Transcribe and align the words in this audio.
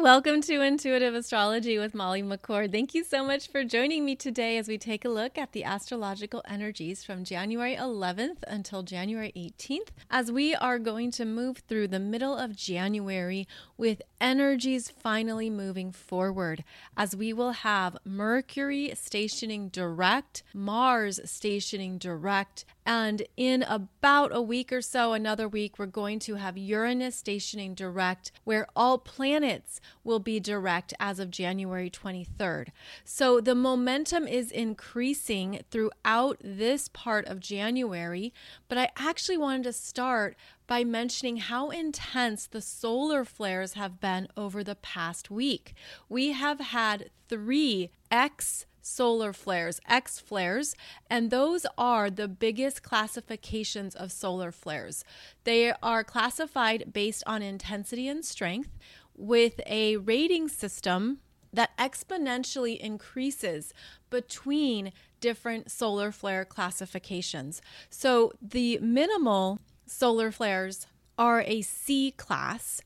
Welcome 0.00 0.42
to 0.42 0.60
Intuitive 0.62 1.16
Astrology 1.16 1.76
with 1.76 1.92
Molly 1.92 2.22
McCord. 2.22 2.70
Thank 2.70 2.94
you 2.94 3.02
so 3.02 3.24
much 3.26 3.50
for 3.50 3.64
joining 3.64 4.04
me 4.04 4.14
today 4.14 4.56
as 4.56 4.68
we 4.68 4.78
take 4.78 5.04
a 5.04 5.08
look 5.08 5.36
at 5.36 5.50
the 5.50 5.64
astrological 5.64 6.40
energies 6.46 7.02
from 7.02 7.24
January 7.24 7.74
11th 7.74 8.44
until 8.46 8.84
January 8.84 9.32
18th, 9.36 9.88
as 10.08 10.30
we 10.30 10.54
are 10.54 10.78
going 10.78 11.10
to 11.10 11.24
move 11.24 11.64
through 11.66 11.88
the 11.88 11.98
middle 11.98 12.36
of 12.36 12.54
January 12.54 13.48
with 13.76 14.00
energies 14.20 14.88
finally 14.88 15.50
moving 15.50 15.90
forward, 15.90 16.62
as 16.96 17.16
we 17.16 17.32
will 17.32 17.52
have 17.52 17.98
Mercury 18.04 18.92
stationing 18.94 19.68
direct, 19.68 20.44
Mars 20.54 21.18
stationing 21.24 21.98
direct, 21.98 22.64
and 22.86 23.22
in 23.36 23.64
about 23.64 24.34
a 24.34 24.40
week 24.40 24.72
or 24.72 24.80
so, 24.80 25.12
another 25.12 25.46
week, 25.46 25.78
we're 25.78 25.84
going 25.84 26.18
to 26.20 26.36
have 26.36 26.56
Uranus 26.56 27.16
stationing 27.16 27.74
direct, 27.74 28.32
where 28.44 28.66
all 28.74 28.96
planets 28.96 29.78
will 30.04 30.18
be 30.18 30.40
direct 30.40 30.94
as 30.98 31.18
of 31.18 31.30
January 31.30 31.90
23rd. 31.90 32.68
So 33.04 33.40
the 33.40 33.54
momentum 33.54 34.26
is 34.26 34.50
increasing 34.50 35.60
throughout 35.70 36.38
this 36.42 36.88
part 36.88 37.26
of 37.26 37.40
January, 37.40 38.32
but 38.68 38.78
I 38.78 38.90
actually 38.96 39.38
wanted 39.38 39.64
to 39.64 39.72
start 39.72 40.36
by 40.66 40.84
mentioning 40.84 41.38
how 41.38 41.70
intense 41.70 42.46
the 42.46 42.60
solar 42.60 43.24
flares 43.24 43.72
have 43.72 44.00
been 44.00 44.28
over 44.36 44.62
the 44.62 44.74
past 44.74 45.30
week. 45.30 45.74
We 46.08 46.32
have 46.32 46.60
had 46.60 47.10
three 47.28 47.90
X 48.10 48.66
solar 48.88 49.32
flares, 49.32 49.80
X 49.88 50.18
flares, 50.18 50.74
and 51.10 51.30
those 51.30 51.66
are 51.76 52.10
the 52.10 52.28
biggest 52.28 52.82
classifications 52.82 53.94
of 53.94 54.10
solar 54.10 54.50
flares. 54.50 55.04
They 55.44 55.72
are 55.82 56.02
classified 56.02 56.92
based 56.92 57.22
on 57.26 57.42
intensity 57.42 58.08
and 58.08 58.24
strength 58.24 58.70
with 59.18 59.60
a 59.66 59.96
rating 59.96 60.48
system 60.48 61.18
that 61.52 61.76
exponentially 61.76 62.78
increases 62.78 63.74
between 64.10 64.92
different 65.20 65.70
solar 65.70 66.12
flare 66.12 66.44
classifications. 66.44 67.60
So 67.90 68.32
the 68.40 68.78
minimal 68.78 69.60
solar 69.86 70.30
flares 70.30 70.86
are 71.18 71.42
a 71.42 71.62
C 71.62 72.12
class. 72.12 72.80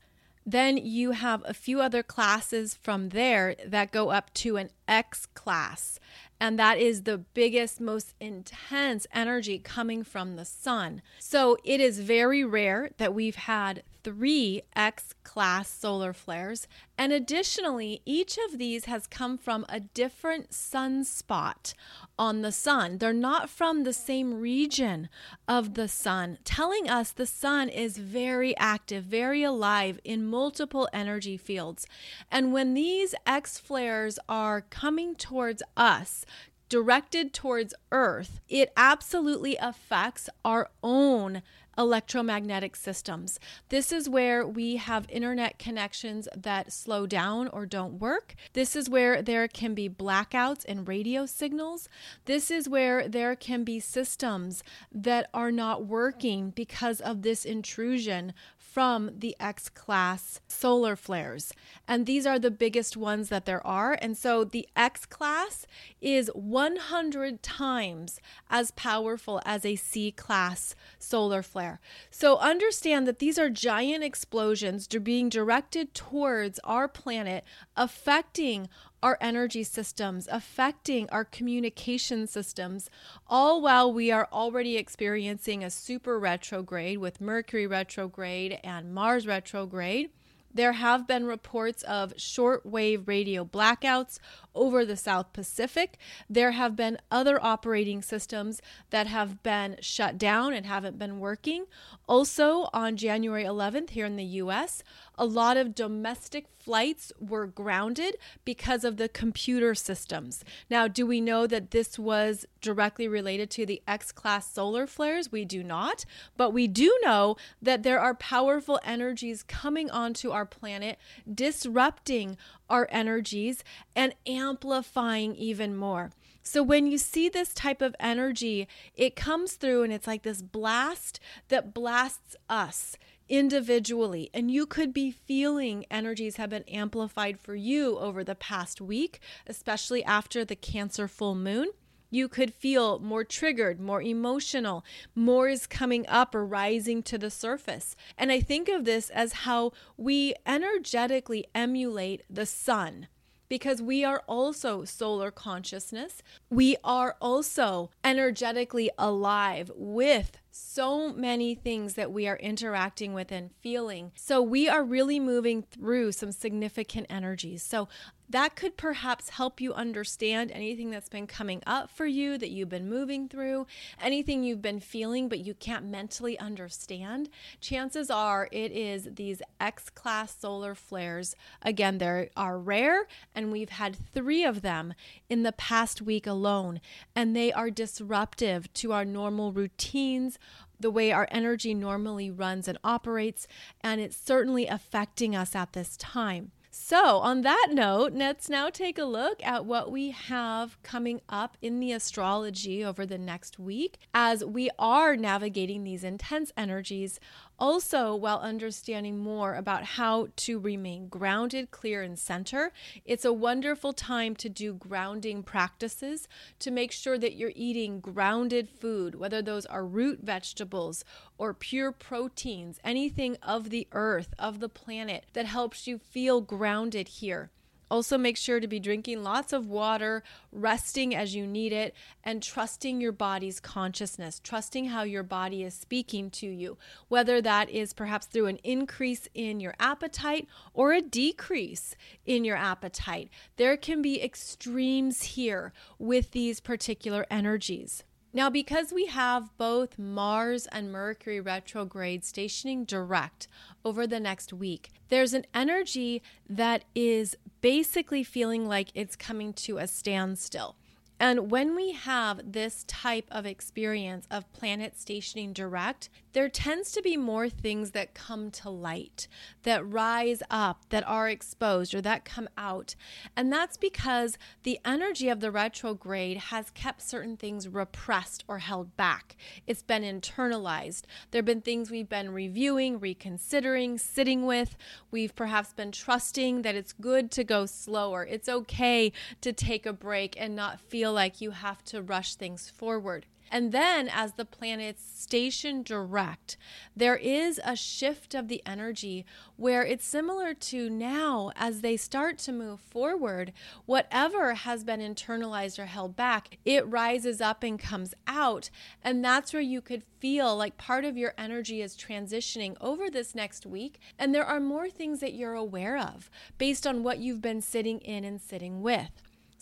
Then 0.45 0.77
you 0.77 1.11
have 1.11 1.43
a 1.45 1.53
few 1.53 1.81
other 1.81 2.03
classes 2.03 2.73
from 2.73 3.09
there 3.09 3.55
that 3.65 3.91
go 3.91 4.09
up 4.09 4.33
to 4.35 4.57
an 4.57 4.71
X 4.87 5.25
class. 5.33 5.99
And 6.39 6.59
that 6.59 6.77
is 6.77 7.03
the 7.03 7.17
biggest, 7.17 7.79
most 7.79 8.13
intense 8.19 9.07
energy 9.13 9.59
coming 9.59 10.03
from 10.03 10.35
the 10.35 10.45
sun. 10.45 11.01
So 11.19 11.57
it 11.63 11.79
is 11.79 11.99
very 11.99 12.43
rare 12.43 12.91
that 12.97 13.13
we've 13.13 13.35
had 13.35 13.83
three 14.03 14.61
X 14.75 15.13
class 15.23 15.69
solar 15.69 16.11
flares. 16.11 16.67
And 16.97 17.11
additionally, 17.11 18.01
each 18.05 18.37
of 18.37 18.57
these 18.57 18.85
has 18.85 19.07
come 19.07 19.37
from 19.37 19.65
a 19.69 19.79
different 19.79 20.51
sunspot 20.51 21.73
on 22.19 22.41
the 22.41 22.51
sun. 22.51 22.97
They're 22.97 23.13
not 23.13 23.49
from 23.49 23.83
the 23.83 23.93
same 23.93 24.39
region 24.39 25.09
of 25.47 25.73
the 25.73 25.87
sun, 25.87 26.37
telling 26.43 26.89
us 26.89 27.11
the 27.11 27.25
sun 27.25 27.69
is 27.69 27.97
very 27.97 28.55
active, 28.57 29.05
very 29.05 29.43
alive 29.43 29.99
in 30.03 30.25
multiple 30.25 30.87
energy 30.93 31.37
fields. 31.37 31.87
And 32.29 32.53
when 32.53 32.73
these 32.73 33.15
X 33.25 33.57
flares 33.57 34.19
are 34.27 34.61
coming 34.73 35.13
towards 35.13 35.61
us, 35.77 36.25
directed 36.67 37.31
towards 37.31 37.75
Earth, 37.91 38.41
it 38.49 38.73
absolutely 38.75 39.55
affects 39.57 40.31
our 40.43 40.71
own 40.81 41.43
electromagnetic 41.77 42.75
systems. 42.75 43.39
This 43.69 43.91
is 43.91 44.09
where 44.09 44.45
we 44.47 44.77
have 44.77 45.05
internet 45.09 45.59
connections 45.59 46.27
that 46.35 46.71
slow 46.71 47.05
down 47.05 47.47
or 47.49 47.67
don't 47.67 47.99
work. 47.99 48.33
This 48.53 48.75
is 48.75 48.89
where 48.89 49.21
there 49.21 49.47
can 49.47 49.75
be 49.75 49.89
blackouts 49.89 50.65
in 50.65 50.85
radio 50.85 51.27
signals. 51.27 51.87
This 52.25 52.49
is 52.49 52.67
where 52.67 53.07
there 53.07 53.35
can 53.35 53.63
be 53.63 53.79
systems 53.79 54.63
that 54.91 55.29
are 55.33 55.51
not 55.51 55.85
working 55.85 56.49
because 56.49 56.99
of 56.99 57.21
this 57.21 57.45
intrusion 57.45 58.33
from 58.73 59.11
the 59.19 59.35
X 59.39 59.69
class 59.69 60.41
solar 60.47 60.95
flares. 60.95 61.53
And 61.87 62.07
these 62.07 62.25
are 62.25 62.39
the 62.39 62.49
biggest 62.49 62.97
ones 62.97 63.29
that 63.29 63.45
there 63.45 63.65
are. 63.67 63.95
And 64.01 64.17
so 64.17 64.43
the 64.43 64.67
X 64.75 65.05
class 65.05 65.67
is 66.01 66.31
100 66.33 67.43
times 67.43 68.19
as 68.49 68.71
powerful 68.71 69.39
as 69.45 69.63
a 69.63 69.75
C 69.75 70.11
class 70.11 70.73
solar 70.97 71.43
flare. 71.43 71.79
So 72.09 72.37
understand 72.37 73.07
that 73.07 73.19
these 73.19 73.37
are 73.37 73.51
giant 73.51 74.03
explosions 74.03 74.87
being 74.87 75.29
directed 75.29 75.93
towards 75.93 76.59
our 76.63 76.87
planet, 76.87 77.43
affecting 77.77 78.69
our 79.03 79.17
energy 79.19 79.63
systems, 79.63 80.29
affecting 80.31 81.09
our 81.09 81.25
communication 81.25 82.25
systems, 82.25 82.89
all 83.27 83.61
while 83.61 83.91
we 83.91 84.09
are 84.09 84.29
already 84.31 84.77
experiencing 84.77 85.61
a 85.61 85.69
super 85.69 86.17
retrograde 86.17 86.97
with 86.99 87.19
Mercury 87.19 87.67
retrograde 87.67 88.59
and 88.63 88.93
Mars 88.93 89.27
retrograde. 89.27 90.09
There 90.53 90.73
have 90.73 91.05
been 91.05 91.25
reports 91.25 91.83
of 91.83 92.13
shortwave 92.13 93.05
radio 93.05 93.43
blackouts 93.43 94.19
over 94.55 94.85
the 94.85 94.97
South 94.97 95.33
Pacific. 95.33 95.97
There 96.29 96.51
have 96.51 96.75
been 96.75 96.97
other 97.11 97.43
operating 97.43 98.01
systems 98.01 98.61
that 98.89 99.07
have 99.07 99.43
been 99.43 99.77
shut 99.81 100.17
down 100.17 100.53
and 100.53 100.65
haven't 100.65 100.97
been 100.97 101.19
working. 101.19 101.65
Also, 102.07 102.69
on 102.73 102.97
January 102.97 103.43
11th, 103.43 103.91
here 103.91 104.05
in 104.05 104.15
the 104.15 104.23
US, 104.23 104.83
a 105.17 105.25
lot 105.25 105.57
of 105.57 105.75
domestic 105.75 106.47
flights 106.63 107.11
were 107.19 107.45
grounded 107.45 108.15
because 108.45 108.83
of 108.83 108.97
the 108.97 109.09
computer 109.09 109.75
systems. 109.75 110.43
Now, 110.69 110.87
do 110.87 111.05
we 111.05 111.19
know 111.19 111.45
that 111.45 111.71
this 111.71 111.99
was 111.99 112.45
directly 112.61 113.07
related 113.07 113.49
to 113.51 113.65
the 113.65 113.81
X 113.87 114.11
class 114.11 114.49
solar 114.51 114.87
flares? 114.87 115.31
We 115.31 115.45
do 115.45 115.63
not, 115.63 116.05
but 116.37 116.51
we 116.51 116.67
do 116.67 116.97
know 117.03 117.35
that 117.61 117.83
there 117.83 117.99
are 117.99 118.15
powerful 118.15 118.79
energies 118.83 119.43
coming 119.43 119.89
onto 119.91 120.31
our 120.31 120.45
planet, 120.45 120.97
disrupting 121.31 122.37
our 122.73 122.87
energies 122.89 123.63
and 123.95 124.15
amplifying 124.25 125.35
even 125.35 125.75
more. 125.75 126.09
So 126.41 126.63
when 126.63 126.87
you 126.87 126.97
see 126.97 127.29
this 127.29 127.53
type 127.53 127.83
of 127.83 127.95
energy, 127.99 128.67
it 128.95 129.15
comes 129.15 129.53
through 129.53 129.83
and 129.83 129.93
it's 129.93 130.07
like 130.07 130.23
this 130.23 130.41
blast 130.41 131.19
that 131.49 131.71
blasts 131.71 132.35
us 132.49 132.97
individually. 133.29 134.31
And 134.33 134.49
you 134.49 134.65
could 134.65 134.91
be 134.91 135.11
feeling 135.11 135.85
energies 135.91 136.37
have 136.37 136.49
been 136.49 136.63
amplified 136.63 137.39
for 137.39 137.53
you 137.53 137.99
over 137.99 138.23
the 138.23 138.33
past 138.33 138.81
week, 138.81 139.19
especially 139.45 140.03
after 140.03 140.43
the 140.43 140.55
Cancer 140.55 141.07
full 141.07 141.35
moon. 141.35 141.67
You 142.13 142.27
could 142.27 142.53
feel 142.53 142.99
more 142.99 143.23
triggered, 143.23 143.79
more 143.79 143.99
emotional, 143.99 144.85
more 145.15 145.47
is 145.47 145.65
coming 145.65 146.05
up 146.07 146.35
or 146.35 146.45
rising 146.45 147.01
to 147.01 147.17
the 147.17 147.31
surface. 147.31 147.95
And 148.19 148.31
I 148.31 148.39
think 148.39 148.69
of 148.69 148.85
this 148.85 149.09
as 149.09 149.33
how 149.33 149.71
we 149.97 150.35
energetically 150.45 151.47
emulate 151.55 152.21
the 152.29 152.45
sun 152.45 153.07
because 153.49 153.81
we 153.81 154.03
are 154.03 154.23
also 154.27 154.83
solar 154.83 155.31
consciousness. 155.31 156.21
We 156.51 156.75
are 156.83 157.15
also 157.19 157.89
energetically 158.03 158.91
alive 158.97 159.71
with 159.75 160.37
so 160.49 161.11
many 161.11 161.55
things 161.55 161.95
that 161.95 162.11
we 162.11 162.27
are 162.27 162.37
interacting 162.37 163.13
with 163.13 163.31
and 163.31 163.51
feeling. 163.61 164.11
So 164.15 164.41
we 164.41 164.69
are 164.69 164.83
really 164.83 165.19
moving 165.19 165.63
through 165.63 166.11
some 166.11 166.31
significant 166.31 167.07
energies. 167.09 167.63
So 167.63 167.87
that 168.33 168.55
could 168.55 168.75
perhaps 168.77 169.29
help 169.29 169.61
you 169.61 169.75
understand 169.75 170.51
anything 170.51 170.89
that's 170.89 171.07
been 171.07 171.27
coming 171.27 171.61
up 171.67 171.91
for 171.91 172.07
you 172.07 172.35
that 172.35 172.49
you've 172.49 172.67
been 172.67 172.89
moving 172.89 173.29
through, 173.29 173.67
anything 174.01 174.43
you've 174.43 174.61
been 174.61 174.79
feeling 174.79 175.29
but 175.29 175.37
you 175.37 175.53
can't 175.53 175.85
mentally 175.85 176.37
understand. 176.39 177.29
Chances 177.61 178.09
are 178.09 178.49
it 178.51 178.71
is 178.71 179.07
these 179.13 179.43
X 179.59 179.91
class 179.91 180.35
solar 180.39 180.73
flares. 180.73 181.35
Again, 181.61 181.99
they 181.99 182.31
are 182.35 182.57
rare, 182.57 183.07
and 183.35 183.51
we've 183.51 183.69
had 183.69 183.95
three 183.95 184.43
of 184.43 184.63
them 184.63 184.95
in 185.29 185.43
the 185.43 185.51
past 185.51 186.01
week 186.01 186.25
alone, 186.25 186.81
and 187.15 187.35
they 187.35 187.53
are 187.53 187.69
disruptive 187.69 188.73
to 188.73 188.93
our 188.93 189.05
normal 189.05 189.51
routines 189.51 190.39
the 190.79 190.89
way 190.89 191.11
our 191.11 191.27
energy 191.29 191.75
normally 191.75 192.31
runs 192.31 192.67
and 192.67 192.79
operates, 192.83 193.47
and 193.81 194.01
it's 194.01 194.17
certainly 194.17 194.65
affecting 194.65 195.35
us 195.35 195.55
at 195.55 195.73
this 195.73 195.95
time. 195.97 196.51
So, 196.75 197.19
on 197.19 197.41
that 197.41 197.67
note, 197.71 198.13
let's 198.13 198.49
now 198.49 198.71
take 198.71 198.97
a 198.97 199.05
look 199.05 199.45
at 199.45 199.63
what 199.63 199.91
we 199.91 200.09
have 200.09 200.81
coming 200.81 201.21
up 201.29 201.55
in 201.61 201.79
the 201.79 201.91
astrology 201.91 202.83
over 202.83 203.05
the 203.05 203.19
next 203.19 203.59
week 203.59 203.99
as 204.11 204.43
we 204.43 204.71
are 204.79 205.15
navigating 205.15 205.83
these 205.83 206.03
intense 206.03 206.51
energies 206.57 207.19
Also, 207.63 208.13
while 208.13 208.39
understanding 208.39 209.17
more 209.17 209.55
about 209.55 209.85
how 209.85 210.27
to 210.35 210.59
remain 210.59 211.07
grounded, 211.07 211.71
clear, 211.71 212.01
and 212.01 212.19
center, 212.19 212.73
it's 213.05 213.23
a 213.23 213.31
wonderful 213.31 213.93
time 213.93 214.35
to 214.35 214.49
do 214.49 214.73
grounding 214.73 215.41
practices 215.43 216.27
to 216.59 216.69
make 216.69 216.91
sure 216.91 217.17
that 217.17 217.37
you're 217.37 217.53
eating 217.55 218.01
grounded 218.01 218.69
food, 218.69 219.15
whether 219.15 219.41
those 219.41 219.65
are 219.65 219.85
root 219.85 220.19
vegetables 220.21 221.05
or 221.37 221.53
pure 221.53 221.93
proteins, 221.93 222.81
anything 222.83 223.37
of 223.41 223.69
the 223.69 223.87
earth, 223.93 224.33
of 224.37 224.59
the 224.59 224.67
planet 224.67 225.23
that 225.31 225.45
helps 225.45 225.87
you 225.87 225.97
feel 225.97 226.41
grounded 226.41 227.07
here. 227.07 227.49
Also, 227.89 228.17
make 228.17 228.37
sure 228.37 228.59
to 228.59 228.67
be 228.67 228.79
drinking 228.79 229.23
lots 229.23 229.53
of 229.53 229.67
water, 229.67 230.23
resting 230.51 231.13
as 231.15 231.35
you 231.35 231.45
need 231.45 231.71
it, 231.71 231.93
and 232.23 232.41
trusting 232.41 232.99
your 232.99 233.11
body's 233.11 233.59
consciousness, 233.59 234.39
trusting 234.43 234.85
how 234.85 235.03
your 235.03 235.23
body 235.23 235.63
is 235.63 235.73
speaking 235.73 236.29
to 236.29 236.47
you, 236.47 236.77
whether 237.07 237.41
that 237.41 237.69
is 237.69 237.93
perhaps 237.93 238.25
through 238.25 238.47
an 238.47 238.57
increase 238.63 239.27
in 239.33 239.59
your 239.59 239.75
appetite 239.79 240.47
or 240.73 240.93
a 240.93 241.01
decrease 241.01 241.95
in 242.25 242.43
your 242.43 242.57
appetite. 242.57 243.29
There 243.57 243.77
can 243.77 244.01
be 244.01 244.21
extremes 244.21 245.23
here 245.23 245.73
with 245.99 246.31
these 246.31 246.59
particular 246.59 247.25
energies. 247.29 248.03
Now, 248.35 248.49
because 248.49 248.91
we 248.91 249.05
have 249.05 249.55
both 249.59 249.99
Mars 249.99 250.65
and 250.71 250.91
Mercury 250.91 251.39
retrograde 251.39 252.25
stationing 252.25 252.83
direct 252.83 253.47
over 253.85 254.07
the 254.07 254.19
next 254.19 254.51
week, 254.51 254.91
there's 255.09 255.33
an 255.33 255.45
energy 255.53 256.23
that 256.49 256.83
is 256.95 257.37
basically 257.63 258.25
feeling 258.25 258.67
like 258.67 258.89
it's 258.93 259.15
coming 259.15 259.53
to 259.53 259.77
a 259.77 259.87
standstill. 259.87 260.75
And 261.17 261.49
when 261.49 261.77
we 261.77 261.93
have 261.93 262.51
this 262.51 262.83
type 262.89 263.25
of 263.31 263.45
experience 263.45 264.27
of 264.29 264.51
planet 264.51 264.99
stationing 264.99 265.53
direct, 265.53 266.09
there 266.33 266.49
tends 266.49 266.91
to 266.91 267.01
be 267.01 267.15
more 267.15 267.47
things 267.47 267.91
that 267.91 268.13
come 268.13 268.51
to 268.51 268.69
light, 268.69 269.27
that 269.63 269.87
rise 269.87 270.43
up, 270.49 270.89
that 270.89 271.07
are 271.07 271.29
exposed, 271.29 271.93
or 271.93 272.01
that 272.01 272.25
come 272.25 272.49
out. 272.57 272.95
And 273.35 273.51
that's 273.51 273.77
because 273.77 274.37
the 274.63 274.79
energy 274.83 275.29
of 275.29 275.39
the 275.39 275.51
retrograde 275.51 276.37
has 276.37 276.71
kept 276.71 277.01
certain 277.01 277.37
things 277.37 277.67
repressed 277.67 278.43
or 278.47 278.59
held 278.59 278.95
back. 278.97 279.35
It's 279.67 279.83
been 279.83 280.03
internalized. 280.03 281.03
There 281.31 281.39
have 281.39 281.45
been 281.45 281.61
things 281.61 281.91
we've 281.91 282.09
been 282.09 282.33
reviewing, 282.33 282.99
reconsidering, 282.99 283.97
sitting 283.99 284.45
with. 284.45 284.75
We've 285.11 285.35
perhaps 285.35 285.73
been 285.73 285.91
trusting 285.91 286.63
that 286.63 286.75
it's 286.75 286.93
good 286.93 287.31
to 287.31 287.43
go 287.43 287.65
slower. 287.65 288.25
It's 288.25 288.49
okay 288.49 289.11
to 289.41 289.53
take 289.53 289.85
a 289.85 289.93
break 289.93 290.35
and 290.39 290.55
not 290.55 290.79
feel 290.79 291.13
like 291.13 291.41
you 291.41 291.51
have 291.51 291.83
to 291.85 292.01
rush 292.01 292.35
things 292.35 292.69
forward. 292.69 293.25
And 293.53 293.71
then, 293.71 294.09
as 294.09 294.33
the 294.33 294.45
planets 294.45 295.03
station 295.13 295.83
direct, 295.83 296.57
there 296.95 297.15
is 297.15 297.61
a 297.63 297.75
shift 297.75 298.33
of 298.33 298.47
the 298.47 298.63
energy 298.65 299.27
where 299.57 299.85
it's 299.85 300.07
similar 300.07 300.55
to 300.55 300.89
now 300.89 301.51
as 301.55 301.81
they 301.81 301.95
start 301.95 302.39
to 302.39 302.51
move 302.51 302.79
forward, 302.79 303.53
whatever 303.85 304.55
has 304.55 304.83
been 304.83 305.01
internalized 305.01 305.77
or 305.77 305.85
held 305.85 306.15
back, 306.15 306.57
it 306.65 306.87
rises 306.87 307.41
up 307.41 307.61
and 307.61 307.79
comes 307.79 308.15
out. 308.25 308.71
And 309.03 309.23
that's 309.23 309.53
where 309.53 309.61
you 309.61 309.81
could 309.81 310.01
feel 310.17 310.57
like 310.57 310.77
part 310.77 311.05
of 311.05 311.15
your 311.15 311.35
energy 311.37 311.79
is 311.83 311.95
transitioning 311.95 312.75
over 312.81 313.07
this 313.07 313.35
next 313.35 313.67
week. 313.67 313.99
And 314.17 314.33
there 314.33 314.47
are 314.47 314.59
more 314.59 314.89
things 314.89 315.19
that 315.19 315.35
you're 315.35 315.53
aware 315.53 315.99
of 315.99 316.31
based 316.57 316.87
on 316.87 317.03
what 317.03 317.19
you've 317.19 317.41
been 317.41 317.61
sitting 317.61 317.99
in 317.99 318.23
and 318.23 318.41
sitting 318.41 318.81
with. 318.81 319.11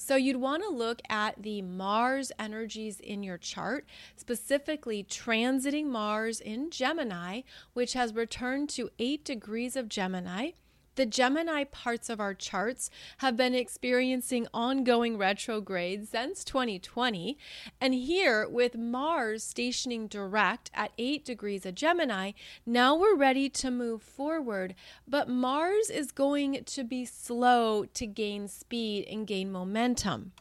So 0.03 0.15
you'd 0.15 0.37
want 0.37 0.63
to 0.63 0.69
look 0.69 0.99
at 1.09 1.43
the 1.43 1.61
Mars 1.61 2.31
energies 2.39 2.99
in 2.99 3.21
your 3.21 3.37
chart, 3.37 3.85
specifically 4.15 5.03
transiting 5.03 5.85
Mars 5.85 6.41
in 6.41 6.71
Gemini, 6.71 7.41
which 7.73 7.93
has 7.93 8.15
returned 8.15 8.69
to 8.69 8.89
8 8.97 9.23
degrees 9.23 9.75
of 9.75 9.87
Gemini. 9.87 10.53
The 10.95 11.05
Gemini 11.05 11.63
parts 11.63 12.09
of 12.09 12.19
our 12.19 12.33
charts 12.33 12.89
have 13.19 13.37
been 13.37 13.55
experiencing 13.55 14.47
ongoing 14.53 15.17
retrogrades 15.17 16.09
since 16.09 16.43
2020. 16.43 17.37
And 17.79 17.93
here, 17.93 18.45
with 18.49 18.75
Mars 18.75 19.41
stationing 19.41 20.07
direct 20.07 20.69
at 20.73 20.91
8 20.97 21.23
degrees 21.23 21.65
of 21.65 21.75
Gemini, 21.75 22.31
now 22.65 22.93
we're 22.93 23.15
ready 23.15 23.47
to 23.49 23.71
move 23.71 24.03
forward. 24.03 24.75
But 25.07 25.29
Mars 25.29 25.89
is 25.89 26.11
going 26.11 26.65
to 26.65 26.83
be 26.83 27.05
slow 27.05 27.85
to 27.85 28.05
gain 28.05 28.49
speed 28.49 29.07
and 29.09 29.25
gain 29.25 29.49
momentum 29.49 30.33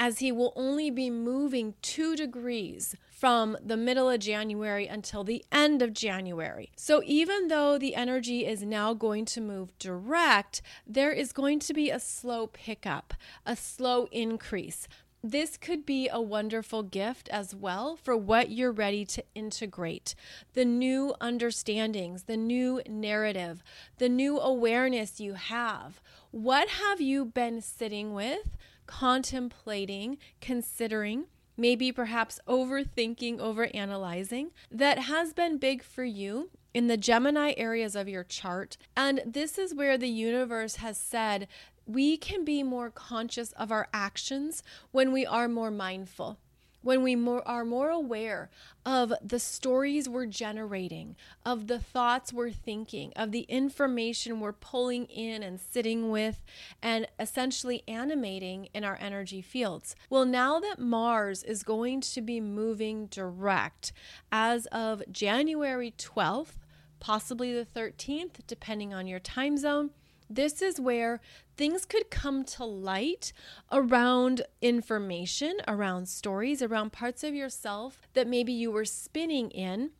as 0.00 0.18
he 0.18 0.32
will 0.32 0.52
only 0.56 0.90
be 0.90 1.10
moving 1.10 1.74
two 1.80 2.16
degrees 2.16 2.96
from 3.22 3.56
the 3.64 3.76
middle 3.76 4.10
of 4.10 4.18
January 4.18 4.88
until 4.88 5.22
the 5.22 5.44
end 5.52 5.80
of 5.80 5.92
January. 5.92 6.72
So 6.74 7.02
even 7.06 7.46
though 7.46 7.78
the 7.78 7.94
energy 7.94 8.44
is 8.44 8.64
now 8.64 8.94
going 8.94 9.26
to 9.26 9.40
move 9.40 9.78
direct, 9.78 10.60
there 10.88 11.12
is 11.12 11.32
going 11.32 11.60
to 11.60 11.72
be 11.72 11.88
a 11.88 12.00
slow 12.00 12.48
pickup, 12.48 13.14
a 13.46 13.54
slow 13.54 14.08
increase 14.10 14.88
this 15.24 15.56
could 15.56 15.86
be 15.86 16.08
a 16.08 16.20
wonderful 16.20 16.82
gift 16.82 17.28
as 17.28 17.54
well 17.54 17.94
for 17.94 18.16
what 18.16 18.50
you're 18.50 18.72
ready 18.72 19.04
to 19.04 19.22
integrate 19.36 20.16
the 20.54 20.64
new 20.64 21.14
understandings, 21.20 22.24
the 22.24 22.36
new 22.36 22.82
narrative, 22.88 23.62
the 23.98 24.08
new 24.08 24.40
awareness 24.40 25.20
you 25.20 25.34
have. 25.34 26.02
What 26.32 26.68
have 26.70 27.00
you 27.00 27.24
been 27.24 27.60
sitting 27.60 28.14
with, 28.14 28.56
contemplating, 28.88 30.18
considering? 30.40 31.26
Maybe 31.62 31.92
perhaps 31.92 32.40
overthinking, 32.48 33.38
overanalyzing, 33.38 34.48
that 34.68 34.98
has 34.98 35.32
been 35.32 35.58
big 35.58 35.80
for 35.80 36.02
you 36.02 36.50
in 36.74 36.88
the 36.88 36.96
Gemini 36.96 37.54
areas 37.56 37.94
of 37.94 38.08
your 38.08 38.24
chart. 38.24 38.76
And 38.96 39.22
this 39.24 39.58
is 39.58 39.72
where 39.72 39.96
the 39.96 40.08
universe 40.08 40.76
has 40.76 40.98
said 40.98 41.46
we 41.86 42.16
can 42.16 42.44
be 42.44 42.64
more 42.64 42.90
conscious 42.90 43.52
of 43.52 43.70
our 43.70 43.86
actions 43.94 44.64
when 44.90 45.12
we 45.12 45.24
are 45.24 45.46
more 45.46 45.70
mindful 45.70 46.38
when 46.82 47.02
we 47.02 47.16
more, 47.16 47.46
are 47.46 47.64
more 47.64 47.90
aware 47.90 48.50
of 48.84 49.12
the 49.22 49.38
stories 49.38 50.08
we're 50.08 50.26
generating, 50.26 51.16
of 51.46 51.66
the 51.68 51.78
thoughts 51.78 52.32
we're 52.32 52.50
thinking, 52.50 53.12
of 53.16 53.32
the 53.32 53.46
information 53.48 54.40
we're 54.40 54.52
pulling 54.52 55.06
in 55.06 55.42
and 55.42 55.60
sitting 55.60 56.10
with, 56.10 56.42
and 56.82 57.06
essentially 57.18 57.82
animating 57.88 58.68
in 58.74 58.84
our 58.84 58.98
energy 59.00 59.40
fields. 59.40 59.94
Well, 60.10 60.24
now 60.24 60.60
that 60.60 60.78
Mars 60.78 61.42
is 61.42 61.62
going 61.62 62.00
to 62.02 62.20
be 62.20 62.40
moving 62.40 63.06
direct 63.06 63.92
as 64.30 64.66
of 64.66 65.02
January 65.10 65.94
12th, 65.96 66.58
possibly 67.00 67.52
the 67.52 67.64
13th, 67.66 68.46
depending 68.46 68.92
on 68.92 69.06
your 69.06 69.20
time 69.20 69.56
zone 69.56 69.90
this 70.34 70.62
is 70.62 70.80
where 70.80 71.20
things 71.56 71.84
could 71.84 72.10
come 72.10 72.44
to 72.44 72.64
light 72.64 73.32
around 73.70 74.42
information, 74.60 75.58
around 75.68 76.08
stories, 76.08 76.62
around 76.62 76.92
parts 76.92 77.22
of 77.22 77.34
yourself 77.34 78.08
that 78.14 78.26
maybe 78.26 78.52
you 78.52 78.70
were 78.70 78.84
spinning 78.84 79.50
in. 79.50 79.90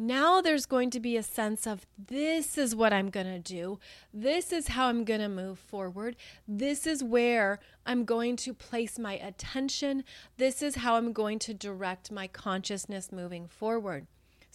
Now 0.00 0.40
there's 0.40 0.66
going 0.66 0.90
to 0.90 1.00
be 1.00 1.16
a 1.16 1.24
sense 1.24 1.66
of 1.66 1.84
this 1.98 2.56
is 2.56 2.76
what 2.76 2.92
I'm 2.92 3.10
going 3.10 3.26
to 3.26 3.40
do. 3.40 3.80
This 4.14 4.52
is 4.52 4.68
how 4.68 4.86
I'm 4.86 5.04
going 5.04 5.20
to 5.20 5.28
move 5.28 5.58
forward. 5.58 6.14
This 6.46 6.86
is 6.86 7.02
where 7.02 7.58
I'm 7.84 8.04
going 8.04 8.36
to 8.36 8.54
place 8.54 8.96
my 8.96 9.14
attention. 9.14 10.04
This 10.36 10.62
is 10.62 10.76
how 10.76 10.94
I'm 10.94 11.12
going 11.12 11.40
to 11.40 11.54
direct 11.54 12.12
my 12.12 12.28
consciousness 12.28 13.10
moving 13.10 13.48
forward. 13.48 14.06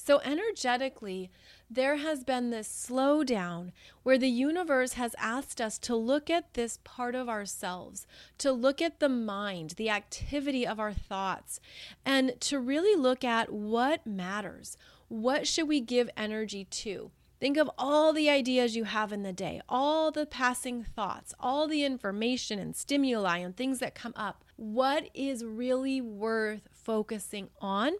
So, 0.05 0.19
energetically, 0.19 1.31
there 1.69 1.95
has 1.95 2.25
been 2.25 2.49
this 2.49 2.67
slowdown 2.67 3.71
where 4.03 4.17
the 4.17 4.27
universe 4.27 4.93
has 4.93 5.15
asked 5.17 5.61
us 5.61 5.79
to 5.79 5.95
look 5.95 6.29
at 6.29 6.55
this 6.55 6.77
part 6.83 7.15
of 7.15 7.29
ourselves, 7.29 8.05
to 8.39 8.51
look 8.51 8.81
at 8.81 8.99
the 8.99 9.07
mind, 9.07 9.75
the 9.77 9.89
activity 9.89 10.67
of 10.67 10.77
our 10.77 10.91
thoughts, 10.91 11.61
and 12.05 12.33
to 12.41 12.59
really 12.59 13.01
look 13.01 13.23
at 13.23 13.53
what 13.53 14.05
matters. 14.05 14.77
What 15.07 15.47
should 15.47 15.69
we 15.69 15.79
give 15.79 16.09
energy 16.17 16.65
to? 16.65 17.11
Think 17.39 17.55
of 17.55 17.71
all 17.77 18.11
the 18.11 18.29
ideas 18.29 18.75
you 18.75 18.83
have 18.83 19.13
in 19.13 19.23
the 19.23 19.31
day, 19.31 19.61
all 19.69 20.11
the 20.11 20.25
passing 20.25 20.83
thoughts, 20.83 21.33
all 21.39 21.65
the 21.65 21.85
information 21.85 22.59
and 22.59 22.75
stimuli 22.75 23.37
and 23.37 23.55
things 23.55 23.79
that 23.79 23.95
come 23.95 24.13
up. 24.17 24.43
What 24.57 25.07
is 25.13 25.45
really 25.45 26.01
worth 26.01 26.67
focusing 26.73 27.47
on? 27.61 27.93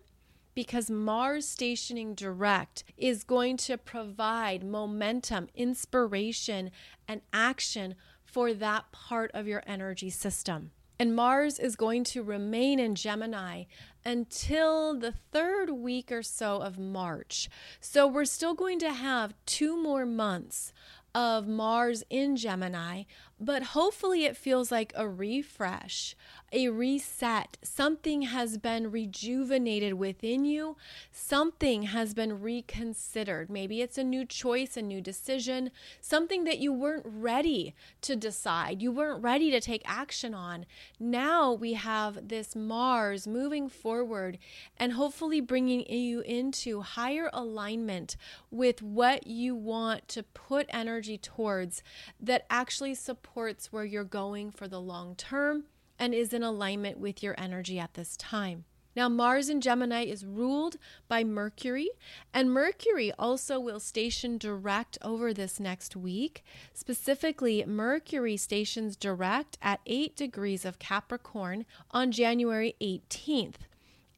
Because 0.56 0.90
Mars 0.90 1.48
stationing 1.48 2.14
direct 2.14 2.84
is 2.98 3.24
going 3.24 3.58
to 3.58 3.78
provide 3.78 4.64
momentum, 4.64 5.48
inspiration, 5.56 6.72
and 7.08 7.22
action 7.32 7.96
for 8.24 8.54
that 8.54 8.92
part 8.92 9.32
of 9.34 9.48
your 9.48 9.64
energy 9.68 10.10
system. 10.10 10.72
And 11.00 11.16
Mars 11.16 11.60
is 11.60 11.76
going 11.76 12.04
to 12.06 12.24
remain 12.24 12.80
in 12.80 12.96
Gemini 12.96 13.64
until 14.06 14.98
the 14.98 15.12
third 15.12 15.72
week 15.72 16.12
or 16.12 16.22
so 16.22 16.62
of 16.62 16.78
March. 16.78 17.50
So 17.80 18.08
we're 18.08 18.26
still 18.26 18.54
going 18.54 18.80
to 18.80 18.94
have 18.94 19.34
two 19.46 19.82
more 19.82 20.06
months 20.06 20.72
of 21.16 21.48
Mars 21.48 22.04
in 22.10 22.36
Gemini, 22.36 23.04
but 23.44 23.64
hopefully 23.64 24.24
it 24.24 24.38
feels 24.38 24.72
like 24.72 24.94
a 24.96 25.08
refresh, 25.08 26.16
a 26.54 26.70
reset. 26.70 27.58
Something 27.62 28.22
has 28.22 28.58
been 28.58 28.90
rejuvenated 28.90 29.96
within 29.96 30.46
you, 30.46 30.78
something 31.12 31.84
has 31.84 32.14
been 32.14 32.42
reconsidered. 32.42 33.50
Maybe 33.50 33.82
it's 33.82 33.98
a 33.98 34.04
new 34.04 34.24
choice, 34.24 34.78
a 34.78 34.82
new 34.82 35.02
decision, 35.02 35.72
something 36.00 36.46
that 36.46 36.60
you 36.60 36.72
weren't 36.72 37.06
ready 37.06 37.76
to 38.02 38.16
decide, 38.16 38.82
you 38.82 38.94
weren't 38.94 39.22
ready 39.22 39.52
to 39.52 39.60
take 39.60 39.82
action 39.86 40.34
on. 40.34 40.66
Now 40.98 41.52
we 41.52 41.74
have 41.74 42.30
this 42.30 42.56
Mars 42.56 43.28
moving 43.28 43.68
forward 43.68 44.38
and 44.78 44.94
hopefully 44.94 45.42
bringing 45.42 45.82
you 45.92 46.22
into 46.22 46.82
higher 46.82 47.30
alignment 47.34 48.16
with 48.50 48.82
what 48.82 49.28
you 49.28 49.54
want 49.54 50.08
to 50.10 50.24
put 50.24 50.66
energy 50.70 51.18
towards 51.18 51.84
that 52.22 52.46
actually 52.50 52.96
supports 53.34 53.74
where 53.74 53.84
you're 53.84 54.04
going 54.04 54.52
for 54.52 54.68
the 54.68 54.80
long 54.80 55.16
term 55.16 55.64
and 55.98 56.14
is 56.14 56.34
in 56.34 56.44
alignment 56.44 57.00
with 57.00 57.24
your 57.24 57.34
energy 57.36 57.80
at 57.80 57.96
this 57.96 58.16
time. 58.16 58.64
Now, 58.96 59.10
Mars 59.10 59.50
in 59.50 59.60
Gemini 59.60 60.04
is 60.04 60.24
ruled 60.24 60.78
by 61.08 61.24
Mercury, 61.24 61.90
and 62.32 62.52
Mercury 62.52 63.12
also 63.18 63.60
will 63.60 63.80
station 63.80 64.38
direct 64.38 65.00
over 65.02 65.34
this 65.34 65.60
next 65.60 65.96
week. 65.96 66.44
Specifically, 66.76 67.66
Mercury 67.66 68.38
stations 68.38 68.96
direct 68.96 69.58
at 69.64 69.80
8 69.88 70.16
degrees 70.16 70.64
of 70.64 70.78
Capricorn 70.78 71.66
on 71.90 72.12
January 72.12 72.76
18th. 72.82 73.66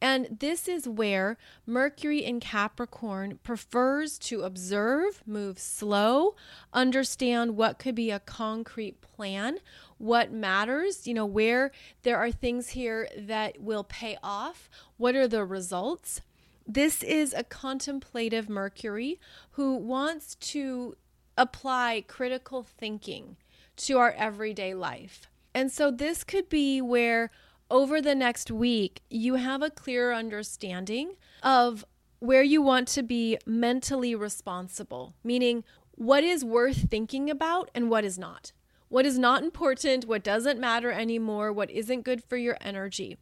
And 0.08 0.38
this 0.38 0.68
is 0.68 0.86
where 0.86 1.36
Mercury 1.66 2.24
in 2.24 2.38
Capricorn 2.38 3.40
prefers 3.42 4.18
to 4.20 4.42
observe, 4.42 5.20
move 5.26 5.58
slow, 5.58 6.36
understand 6.72 7.56
what 7.56 7.80
could 7.80 7.96
be 7.96 8.12
a 8.12 8.20
concrete 8.20 9.00
plan, 9.00 9.58
what 9.98 10.30
matters, 10.30 11.08
you 11.08 11.14
know, 11.14 11.26
where 11.26 11.72
there 12.04 12.18
are 12.18 12.30
things 12.30 12.68
here 12.68 13.08
that 13.18 13.60
will 13.60 13.82
pay 13.82 14.16
off, 14.22 14.70
what 14.96 15.16
are 15.16 15.26
the 15.26 15.44
results. 15.44 16.20
This 16.64 17.02
is 17.02 17.34
a 17.34 17.42
contemplative 17.42 18.48
Mercury 18.48 19.18
who 19.50 19.74
wants 19.74 20.36
to 20.36 20.94
apply 21.36 22.04
critical 22.06 22.62
thinking 22.62 23.38
to 23.78 23.98
our 23.98 24.12
everyday 24.12 24.72
life. 24.72 25.26
And 25.52 25.72
so 25.72 25.90
this 25.90 26.22
could 26.22 26.48
be 26.48 26.80
where 26.80 27.32
over 27.70 28.00
the 28.00 28.14
next 28.14 28.50
week, 28.50 29.02
you 29.10 29.34
have 29.34 29.62
a 29.62 29.70
clearer 29.70 30.14
understanding 30.14 31.16
of 31.42 31.84
where 32.18 32.42
you 32.42 32.62
want 32.62 32.88
to 32.88 33.02
be 33.02 33.38
mentally 33.46 34.14
responsible, 34.14 35.14
meaning 35.22 35.64
what 35.92 36.24
is 36.24 36.44
worth 36.44 36.88
thinking 36.90 37.30
about 37.30 37.70
and 37.74 37.90
what 37.90 38.04
is 38.04 38.18
not. 38.18 38.52
What 38.88 39.04
is 39.04 39.18
not 39.18 39.42
important, 39.42 40.06
what 40.06 40.22
doesn't 40.22 40.60
matter 40.60 40.92
anymore, 40.92 41.52
what 41.52 41.70
isn't 41.70 42.04
good 42.04 42.22
for 42.22 42.36
your 42.36 42.56
energy. 42.60 43.16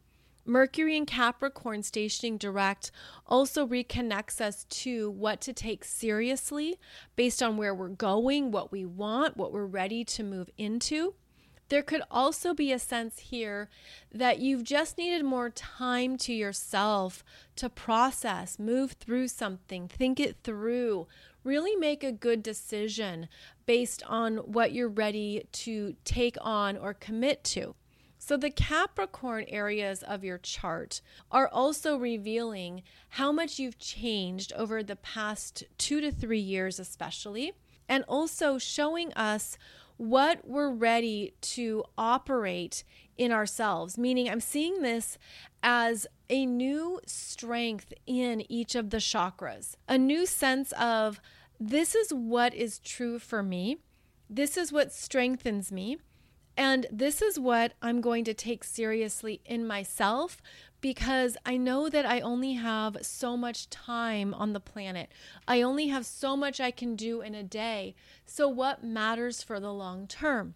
Mercury 0.47 0.95
and 0.95 1.07
Capricorn 1.07 1.81
stationing 1.81 2.37
direct 2.37 2.91
also 3.25 3.65
reconnects 3.65 4.39
us 4.39 4.65
to 4.65 5.09
what 5.09 5.41
to 5.41 5.53
take 5.53 5.83
seriously 5.83 6.75
based 7.15 7.41
on 7.41 7.57
where 7.57 7.73
we're 7.73 7.89
going, 7.89 8.51
what 8.51 8.71
we 8.71 8.85
want, 8.85 9.37
what 9.37 9.51
we're 9.51 9.65
ready 9.65 10.03
to 10.05 10.23
move 10.23 10.51
into. 10.55 11.15
There 11.69 11.81
could 11.81 12.03
also 12.11 12.53
be 12.53 12.71
a 12.71 12.79
sense 12.79 13.19
here 13.19 13.69
that 14.13 14.39
you've 14.39 14.63
just 14.63 14.97
needed 14.97 15.25
more 15.25 15.49
time 15.49 16.17
to 16.19 16.33
yourself 16.33 17.23
to 17.55 17.69
process, 17.69 18.59
move 18.59 18.93
through 18.93 19.29
something, 19.29 19.87
think 19.87 20.19
it 20.19 20.37
through, 20.43 21.07
really 21.43 21.75
make 21.75 22.03
a 22.03 22.11
good 22.11 22.43
decision 22.43 23.27
based 23.65 24.03
on 24.05 24.37
what 24.37 24.73
you're 24.73 24.89
ready 24.89 25.47
to 25.51 25.95
take 26.05 26.37
on 26.41 26.77
or 26.77 26.93
commit 26.93 27.43
to. 27.45 27.75
So, 28.17 28.37
the 28.37 28.49
Capricorn 28.49 29.45
areas 29.49 30.01
of 30.01 30.23
your 30.23 30.39
chart 30.39 31.01
are 31.31 31.47
also 31.47 31.95
revealing 31.97 32.81
how 33.09 33.31
much 33.31 33.59
you've 33.59 33.77
changed 33.77 34.51
over 34.53 34.81
the 34.81 34.95
past 34.95 35.63
two 35.77 36.01
to 36.01 36.11
three 36.11 36.39
years, 36.39 36.79
especially, 36.79 37.53
and 37.87 38.03
also 38.07 38.57
showing 38.57 39.13
us 39.13 39.57
what 39.97 40.47
we're 40.47 40.71
ready 40.71 41.33
to 41.41 41.83
operate 41.97 42.83
in 43.17 43.31
ourselves. 43.31 43.97
Meaning, 43.97 44.29
I'm 44.29 44.41
seeing 44.41 44.81
this 44.81 45.17
as 45.63 46.07
a 46.29 46.45
new 46.45 46.99
strength 47.05 47.93
in 48.05 48.49
each 48.51 48.75
of 48.75 48.89
the 48.89 48.97
chakras, 48.97 49.75
a 49.87 49.97
new 49.97 50.25
sense 50.25 50.71
of 50.73 51.19
this 51.59 51.95
is 51.95 52.13
what 52.13 52.53
is 52.53 52.79
true 52.79 53.19
for 53.19 53.41
me, 53.41 53.77
this 54.29 54.57
is 54.57 54.71
what 54.71 54.93
strengthens 54.93 55.71
me. 55.71 55.97
And 56.57 56.85
this 56.89 57.21
is 57.21 57.37
what 57.37 57.73
I'm 57.81 57.99
going 57.99 58.23
to 58.23 58.33
take 58.33 58.63
seriously 58.63 59.41
in 59.43 59.67
myself 59.67 60.41
because 60.85 61.35
I 61.43 61.57
know 61.57 61.89
that 61.89 62.05
I 62.05 62.19
only 62.19 62.53
have 62.53 62.97
so 63.01 63.35
much 63.35 63.71
time 63.71 64.35
on 64.35 64.53
the 64.53 64.59
planet. 64.59 65.09
I 65.47 65.63
only 65.63 65.87
have 65.87 66.05
so 66.05 66.37
much 66.37 66.61
I 66.61 66.69
can 66.69 66.95
do 66.95 67.21
in 67.21 67.33
a 67.33 67.41
day. 67.41 67.95
So, 68.27 68.47
what 68.47 68.83
matters 68.83 69.41
for 69.41 69.59
the 69.59 69.73
long 69.73 70.05
term? 70.05 70.53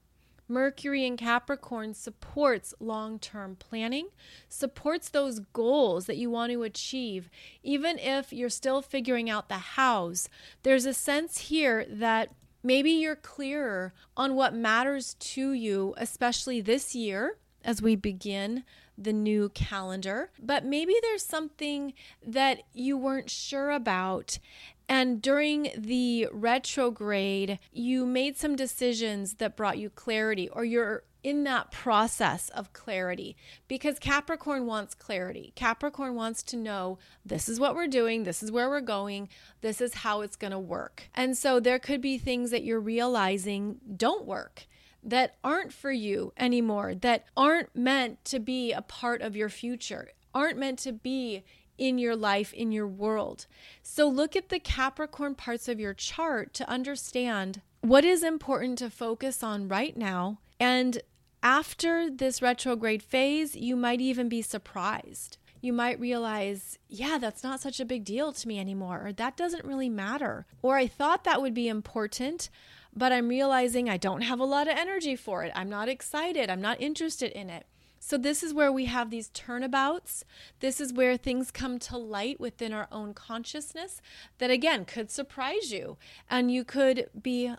Mercury 0.47 1.03
in 1.03 1.17
Capricorn 1.17 1.95
supports 1.95 2.75
long 2.79 3.17
term 3.17 3.55
planning, 3.55 4.09
supports 4.47 5.09
those 5.09 5.39
goals 5.51 6.05
that 6.05 6.17
you 6.17 6.29
want 6.29 6.51
to 6.51 6.61
achieve. 6.61 7.31
Even 7.63 7.97
if 7.97 8.31
you're 8.31 8.49
still 8.49 8.83
figuring 8.83 9.31
out 9.31 9.49
the 9.49 9.55
hows, 9.55 10.29
there's 10.61 10.85
a 10.85 10.93
sense 10.93 11.39
here 11.39 11.87
that 11.89 12.29
maybe 12.61 12.91
you're 12.91 13.15
clearer 13.15 13.95
on 14.15 14.35
what 14.35 14.53
matters 14.53 15.15
to 15.15 15.53
you, 15.53 15.95
especially 15.97 16.61
this 16.61 16.93
year 16.93 17.39
as 17.63 17.81
we 17.81 17.95
begin 17.95 18.63
the 19.01 19.13
new 19.13 19.49
calendar, 19.49 20.31
but 20.41 20.65
maybe 20.65 20.95
there's 21.01 21.25
something 21.25 21.93
that 22.25 22.63
you 22.73 22.97
weren't 22.97 23.29
sure 23.29 23.71
about. 23.71 24.39
And 24.87 25.21
during 25.21 25.69
the 25.77 26.27
retrograde, 26.31 27.59
you 27.71 28.05
made 28.05 28.37
some 28.37 28.55
decisions 28.55 29.35
that 29.35 29.55
brought 29.55 29.77
you 29.77 29.89
clarity, 29.89 30.49
or 30.49 30.65
you're 30.65 31.03
in 31.21 31.43
that 31.43 31.71
process 31.71 32.49
of 32.49 32.71
clarity 32.71 33.35
because 33.67 33.99
Capricorn 33.99 34.65
wants 34.65 34.95
clarity. 34.95 35.51
Capricorn 35.55 36.15
wants 36.15 36.41
to 36.43 36.55
know 36.55 36.97
this 37.25 37.49
is 37.49 37.59
what 37.59 37.75
we're 37.75 37.87
doing, 37.87 38.23
this 38.23 38.41
is 38.41 38.51
where 38.51 38.69
we're 38.69 38.79
going, 38.79 39.27
this 39.61 39.81
is 39.81 39.95
how 39.95 40.21
it's 40.21 40.37
going 40.37 40.51
to 40.51 40.59
work. 40.59 41.09
And 41.13 41.37
so 41.37 41.59
there 41.59 41.79
could 41.79 42.01
be 42.01 42.17
things 42.17 42.51
that 42.51 42.63
you're 42.63 42.79
realizing 42.79 43.79
don't 43.97 44.25
work 44.25 44.65
that 45.03 45.35
aren't 45.43 45.73
for 45.73 45.91
you 45.91 46.33
anymore, 46.37 46.95
that 46.95 47.25
aren't 47.35 47.75
meant 47.75 48.23
to 48.25 48.39
be 48.39 48.71
a 48.71 48.81
part 48.81 49.21
of 49.21 49.35
your 49.35 49.49
future, 49.49 50.09
aren't 50.33 50.57
meant 50.57 50.79
to 50.79 50.91
be 50.91 51.43
in 51.77 51.97
your 51.97 52.15
life, 52.15 52.53
in 52.53 52.71
your 52.71 52.87
world. 52.87 53.45
So 53.81 54.07
look 54.07 54.35
at 54.35 54.49
the 54.49 54.59
Capricorn 54.59 55.35
parts 55.35 55.67
of 55.67 55.79
your 55.79 55.93
chart 55.93 56.53
to 56.55 56.69
understand 56.69 57.61
what 57.81 58.03
is 58.03 58.23
important 58.23 58.77
to 58.79 58.89
focus 58.89 59.41
on 59.41 59.69
right 59.69 59.95
now. 59.95 60.39
And 60.59 61.01
after 61.41 62.09
this 62.09 62.41
retrograde 62.41 63.01
phase, 63.01 63.55
you 63.55 63.77
might 63.77 64.01
even 64.01 64.27
be 64.27 64.41
surprised. 64.41 65.37
You 65.61 65.73
might 65.73 65.99
realize, 65.99 66.77
yeah, 66.87 67.17
that's 67.17 67.43
not 67.43 67.61
such 67.61 67.79
a 67.79 67.85
big 67.85 68.03
deal 68.03 68.31
to 68.33 68.47
me 68.47 68.59
anymore, 68.59 69.01
or 69.05 69.13
that 69.13 69.37
doesn't 69.37 69.65
really 69.65 69.89
matter. 69.89 70.45
Or 70.61 70.77
I 70.77 70.87
thought 70.87 71.23
that 71.23 71.41
would 71.41 71.53
be 71.53 71.67
important, 71.67 72.49
but 72.95 73.11
I'm 73.11 73.29
realizing 73.29 73.89
I 73.89 73.97
don't 73.97 74.21
have 74.21 74.39
a 74.39 74.45
lot 74.45 74.67
of 74.67 74.77
energy 74.77 75.15
for 75.15 75.43
it. 75.43 75.51
I'm 75.55 75.69
not 75.69 75.89
excited. 75.89 76.49
I'm 76.49 76.61
not 76.61 76.81
interested 76.81 77.31
in 77.31 77.49
it. 77.49 77.65
So, 78.01 78.17
this 78.17 78.43
is 78.43 78.53
where 78.53 78.71
we 78.71 78.85
have 78.85 79.09
these 79.09 79.29
turnabouts. 79.29 80.23
This 80.61 80.79
is 80.79 80.93
where 80.93 81.17
things 81.17 81.51
come 81.51 81.79
to 81.79 81.97
light 81.97 82.39
within 82.39 82.71
our 82.71 82.87
own 82.91 83.13
consciousness 83.13 84.01
that, 84.37 84.49
again, 84.49 84.85
could 84.85 85.11
surprise 85.11 85.71
you. 85.71 85.97
And 86.29 86.49
you 86.49 86.63
could 86.63 87.09
be 87.21 87.53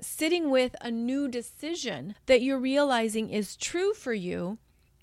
sitting 0.00 0.50
with 0.50 0.74
a 0.80 0.90
new 0.90 1.28
decision 1.28 2.14
that 2.26 2.40
you're 2.40 2.58
realizing 2.58 3.28
is 3.28 3.56
true 3.56 3.92
for 3.92 4.14
you 4.14 4.58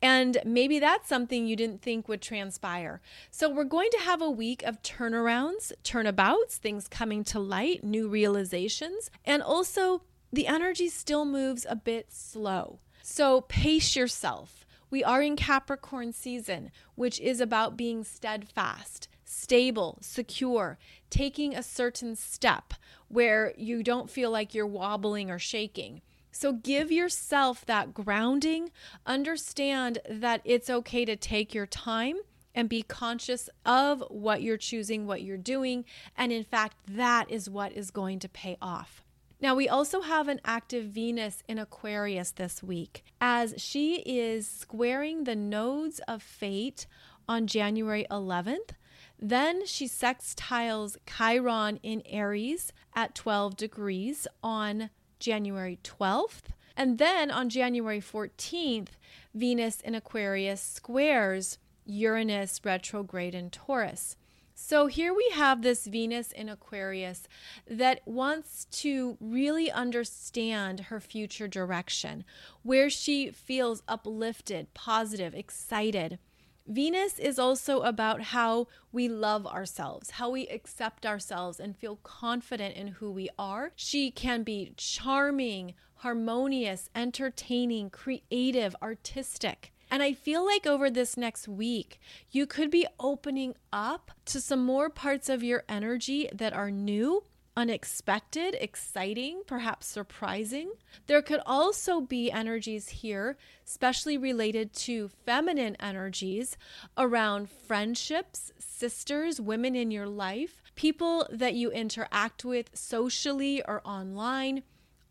and 0.05 0.37
maybe 0.45 0.77
that's 0.77 1.09
something 1.09 1.47
you 1.47 1.55
didn't 1.55 1.81
think 1.81 2.07
would 2.07 2.21
transpire. 2.21 3.01
So, 3.31 3.49
we're 3.49 3.63
going 3.63 3.89
to 3.89 4.01
have 4.01 4.21
a 4.21 4.29
week 4.29 4.61
of 4.61 4.83
turnarounds, 4.83 5.71
turnabouts, 5.81 6.57
things 6.57 6.87
coming 6.87 7.23
to 7.23 7.39
light, 7.39 7.83
new 7.83 8.07
realizations, 8.07 9.09
and 9.25 9.41
also 9.41 10.03
the 10.31 10.45
energy 10.45 10.89
still 10.89 11.25
moves 11.25 11.65
a 11.67 11.75
bit 11.75 12.13
slow. 12.13 12.77
So, 13.01 13.41
pace 13.41 13.95
yourself. 13.95 14.63
We 14.91 15.03
are 15.03 15.23
in 15.23 15.35
Capricorn 15.35 16.13
season, 16.13 16.69
which 16.93 17.19
is 17.19 17.41
about 17.41 17.75
being 17.75 18.03
steadfast, 18.03 19.07
stable, 19.23 19.97
secure, 20.01 20.77
taking 21.09 21.55
a 21.55 21.63
certain 21.63 22.15
step 22.15 22.75
where 23.07 23.55
you 23.57 23.81
don't 23.81 24.11
feel 24.11 24.29
like 24.29 24.53
you're 24.53 24.67
wobbling 24.67 25.31
or 25.31 25.39
shaking. 25.39 26.03
So 26.35 26.51
give 26.51 26.91
yourself 26.91 27.65
that 27.65 27.93
grounding. 27.93 28.69
Understand 29.05 29.99
that 30.09 30.41
it's 30.43 30.69
okay 30.69 31.05
to 31.05 31.15
take 31.15 31.53
your 31.53 31.65
time 31.65 32.17
and 32.53 32.67
be 32.67 32.83
conscious 32.83 33.49
of 33.65 34.03
what 34.09 34.41
you're 34.41 34.57
choosing, 34.57 35.07
what 35.07 35.21
you're 35.21 35.37
doing. 35.37 35.85
And 36.17 36.33
in 36.33 36.43
fact, 36.43 36.75
that 36.89 37.31
is 37.31 37.49
what 37.49 37.71
is 37.71 37.89
going 37.89 38.19
to 38.19 38.27
pay 38.27 38.57
off. 38.61 39.01
Now, 39.39 39.55
we 39.55 39.69
also 39.69 40.01
have 40.01 40.27
an 40.27 40.41
active 40.43 40.87
Venus 40.87 41.41
in 41.47 41.57
Aquarius 41.57 42.31
this 42.31 42.61
week 42.61 43.05
as 43.21 43.53
she 43.57 44.01
is 44.01 44.45
squaring 44.45 45.23
the 45.23 45.37
nodes 45.37 45.99
of 46.05 46.21
fate 46.21 46.85
on 47.29 47.47
January 47.47 48.05
11th. 48.11 48.71
Then 49.17 49.65
she 49.65 49.87
sextiles 49.87 50.97
Chiron 51.05 51.79
in 51.81 52.01
Aries 52.05 52.73
at 52.93 53.15
12 53.15 53.55
degrees 53.55 54.27
on 54.43 54.89
January 55.25 55.79
12th. 55.83 56.53
And 56.77 56.99
then 56.99 57.31
on 57.31 57.49
January 57.49 57.99
14th, 57.99 58.89
Venus 59.33 59.81
in 59.81 59.95
Aquarius 59.95 60.61
squares 60.61 61.57
Uranus 61.87 62.61
retrograde 62.63 63.33
in 63.33 63.49
Taurus. 63.49 64.17
So 64.53 64.85
here 64.85 65.15
we 65.15 65.27
have 65.33 65.63
this 65.63 65.87
Venus 65.87 66.31
in 66.31 66.47
Aquarius 66.47 67.27
that 67.67 68.01
wants 68.05 68.65
to 68.83 69.17
really 69.19 69.71
understand 69.71 70.79
her 70.91 70.99
future 70.99 71.47
direction, 71.47 72.23
where 72.61 72.91
she 72.91 73.31
feels 73.31 73.81
uplifted, 73.87 74.75
positive, 74.75 75.33
excited. 75.33 76.19
Venus 76.67 77.19
is 77.19 77.37
also 77.37 77.81
about 77.81 78.21
how 78.21 78.67
we 78.91 79.07
love 79.07 79.45
ourselves, 79.45 80.11
how 80.11 80.31
we 80.31 80.47
accept 80.47 81.05
ourselves 81.05 81.59
and 81.59 81.77
feel 81.77 81.97
confident 81.97 82.75
in 82.75 82.87
who 82.87 83.11
we 83.11 83.29
are. 83.37 83.71
She 83.75 84.09
can 84.09 84.41
be 84.41 84.73
charming, 84.75 85.75
harmonious, 85.97 86.89
entertaining, 86.95 87.91
creative, 87.91 88.75
artistic. 88.81 89.73
And 89.91 90.01
I 90.01 90.13
feel 90.13 90.43
like 90.43 90.65
over 90.65 90.89
this 90.89 91.15
next 91.15 91.47
week, 91.47 91.99
you 92.31 92.47
could 92.47 92.71
be 92.71 92.87
opening 92.99 93.55
up 93.71 94.09
to 94.25 94.41
some 94.41 94.65
more 94.65 94.89
parts 94.89 95.29
of 95.29 95.43
your 95.43 95.63
energy 95.69 96.27
that 96.33 96.53
are 96.53 96.71
new, 96.71 97.23
unexpected, 97.57 98.57
exciting, 98.59 99.41
perhaps 99.47 99.87
surprising. 99.87 100.71
There 101.07 101.21
could 101.21 101.41
also 101.45 102.01
be 102.01 102.31
energies 102.31 102.89
here, 102.89 103.37
especially 103.65 104.17
related 104.17 104.73
to 104.73 105.09
feminine 105.25 105.75
energies 105.79 106.57
around 106.97 107.49
friendships, 107.49 108.51
sisters, 108.59 109.39
women 109.39 109.75
in 109.75 109.89
your 109.91 110.07
life, 110.07 110.61
people 110.75 111.27
that 111.31 111.53
you 111.53 111.71
interact 111.71 112.43
with 112.43 112.69
socially 112.73 113.63
or 113.63 113.81
online 113.85 114.63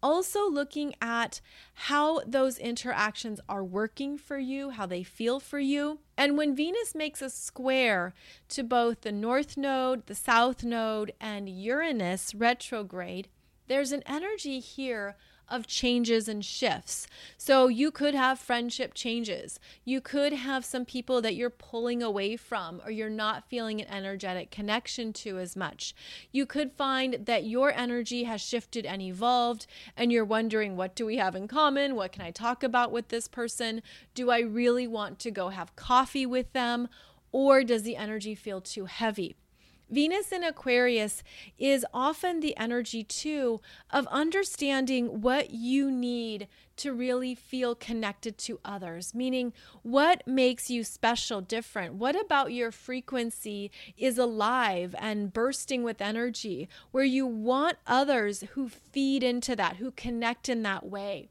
also 0.04 0.48
looking 0.50 0.94
at 1.00 1.40
how 1.72 2.20
those 2.26 2.58
interactions 2.58 3.40
are 3.48 3.64
working 3.64 4.18
for 4.18 4.38
you, 4.38 4.70
how 4.70 4.84
they 4.84 5.02
feel 5.02 5.40
for 5.40 5.58
you. 5.58 5.98
And 6.16 6.36
when 6.36 6.54
Venus 6.54 6.94
makes 6.94 7.22
a 7.22 7.30
square 7.30 8.12
to 8.50 8.62
both 8.62 9.00
the 9.00 9.10
North 9.10 9.56
Node, 9.56 10.06
the 10.06 10.14
South 10.14 10.62
Node, 10.62 11.14
and 11.18 11.48
Uranus 11.48 12.34
retrograde, 12.34 13.28
there's 13.66 13.92
an 13.92 14.02
energy 14.04 14.60
here 14.60 15.16
of 15.54 15.66
changes 15.66 16.28
and 16.28 16.44
shifts. 16.44 17.06
So 17.38 17.68
you 17.68 17.90
could 17.90 18.14
have 18.14 18.38
friendship 18.38 18.92
changes. 18.92 19.60
You 19.84 20.00
could 20.00 20.32
have 20.32 20.64
some 20.64 20.84
people 20.84 21.22
that 21.22 21.36
you're 21.36 21.48
pulling 21.48 22.02
away 22.02 22.36
from 22.36 22.82
or 22.84 22.90
you're 22.90 23.08
not 23.08 23.48
feeling 23.48 23.80
an 23.80 23.88
energetic 23.88 24.50
connection 24.50 25.12
to 25.14 25.38
as 25.38 25.54
much. 25.54 25.94
You 26.32 26.44
could 26.44 26.72
find 26.72 27.26
that 27.26 27.44
your 27.44 27.72
energy 27.72 28.24
has 28.24 28.40
shifted 28.40 28.84
and 28.84 29.00
evolved 29.00 29.66
and 29.96 30.10
you're 30.10 30.24
wondering 30.24 30.76
what 30.76 30.96
do 30.96 31.06
we 31.06 31.16
have 31.18 31.36
in 31.36 31.46
common? 31.46 31.94
What 31.94 32.12
can 32.12 32.22
I 32.22 32.32
talk 32.32 32.62
about 32.62 32.90
with 32.90 33.08
this 33.08 33.28
person? 33.28 33.80
Do 34.14 34.30
I 34.30 34.40
really 34.40 34.88
want 34.88 35.18
to 35.20 35.30
go 35.30 35.50
have 35.50 35.76
coffee 35.76 36.26
with 36.26 36.52
them? 36.52 36.88
Or 37.30 37.64
does 37.64 37.82
the 37.82 37.96
energy 37.96 38.34
feel 38.34 38.60
too 38.60 38.86
heavy? 38.86 39.36
Venus 39.90 40.32
in 40.32 40.42
Aquarius 40.42 41.22
is 41.58 41.86
often 41.92 42.40
the 42.40 42.56
energy 42.56 43.04
too 43.04 43.60
of 43.90 44.06
understanding 44.08 45.20
what 45.20 45.50
you 45.50 45.90
need 45.90 46.48
to 46.76 46.92
really 46.92 47.34
feel 47.34 47.74
connected 47.74 48.36
to 48.38 48.58
others, 48.64 49.14
meaning 49.14 49.52
what 49.82 50.26
makes 50.26 50.70
you 50.70 50.82
special, 50.82 51.40
different? 51.40 51.94
What 51.94 52.20
about 52.20 52.52
your 52.52 52.72
frequency 52.72 53.70
is 53.96 54.18
alive 54.18 54.94
and 54.98 55.32
bursting 55.32 55.82
with 55.82 56.00
energy 56.00 56.68
where 56.90 57.04
you 57.04 57.26
want 57.26 57.78
others 57.86 58.44
who 58.52 58.68
feed 58.68 59.22
into 59.22 59.54
that, 59.56 59.76
who 59.76 59.90
connect 59.92 60.48
in 60.48 60.62
that 60.62 60.86
way? 60.86 61.28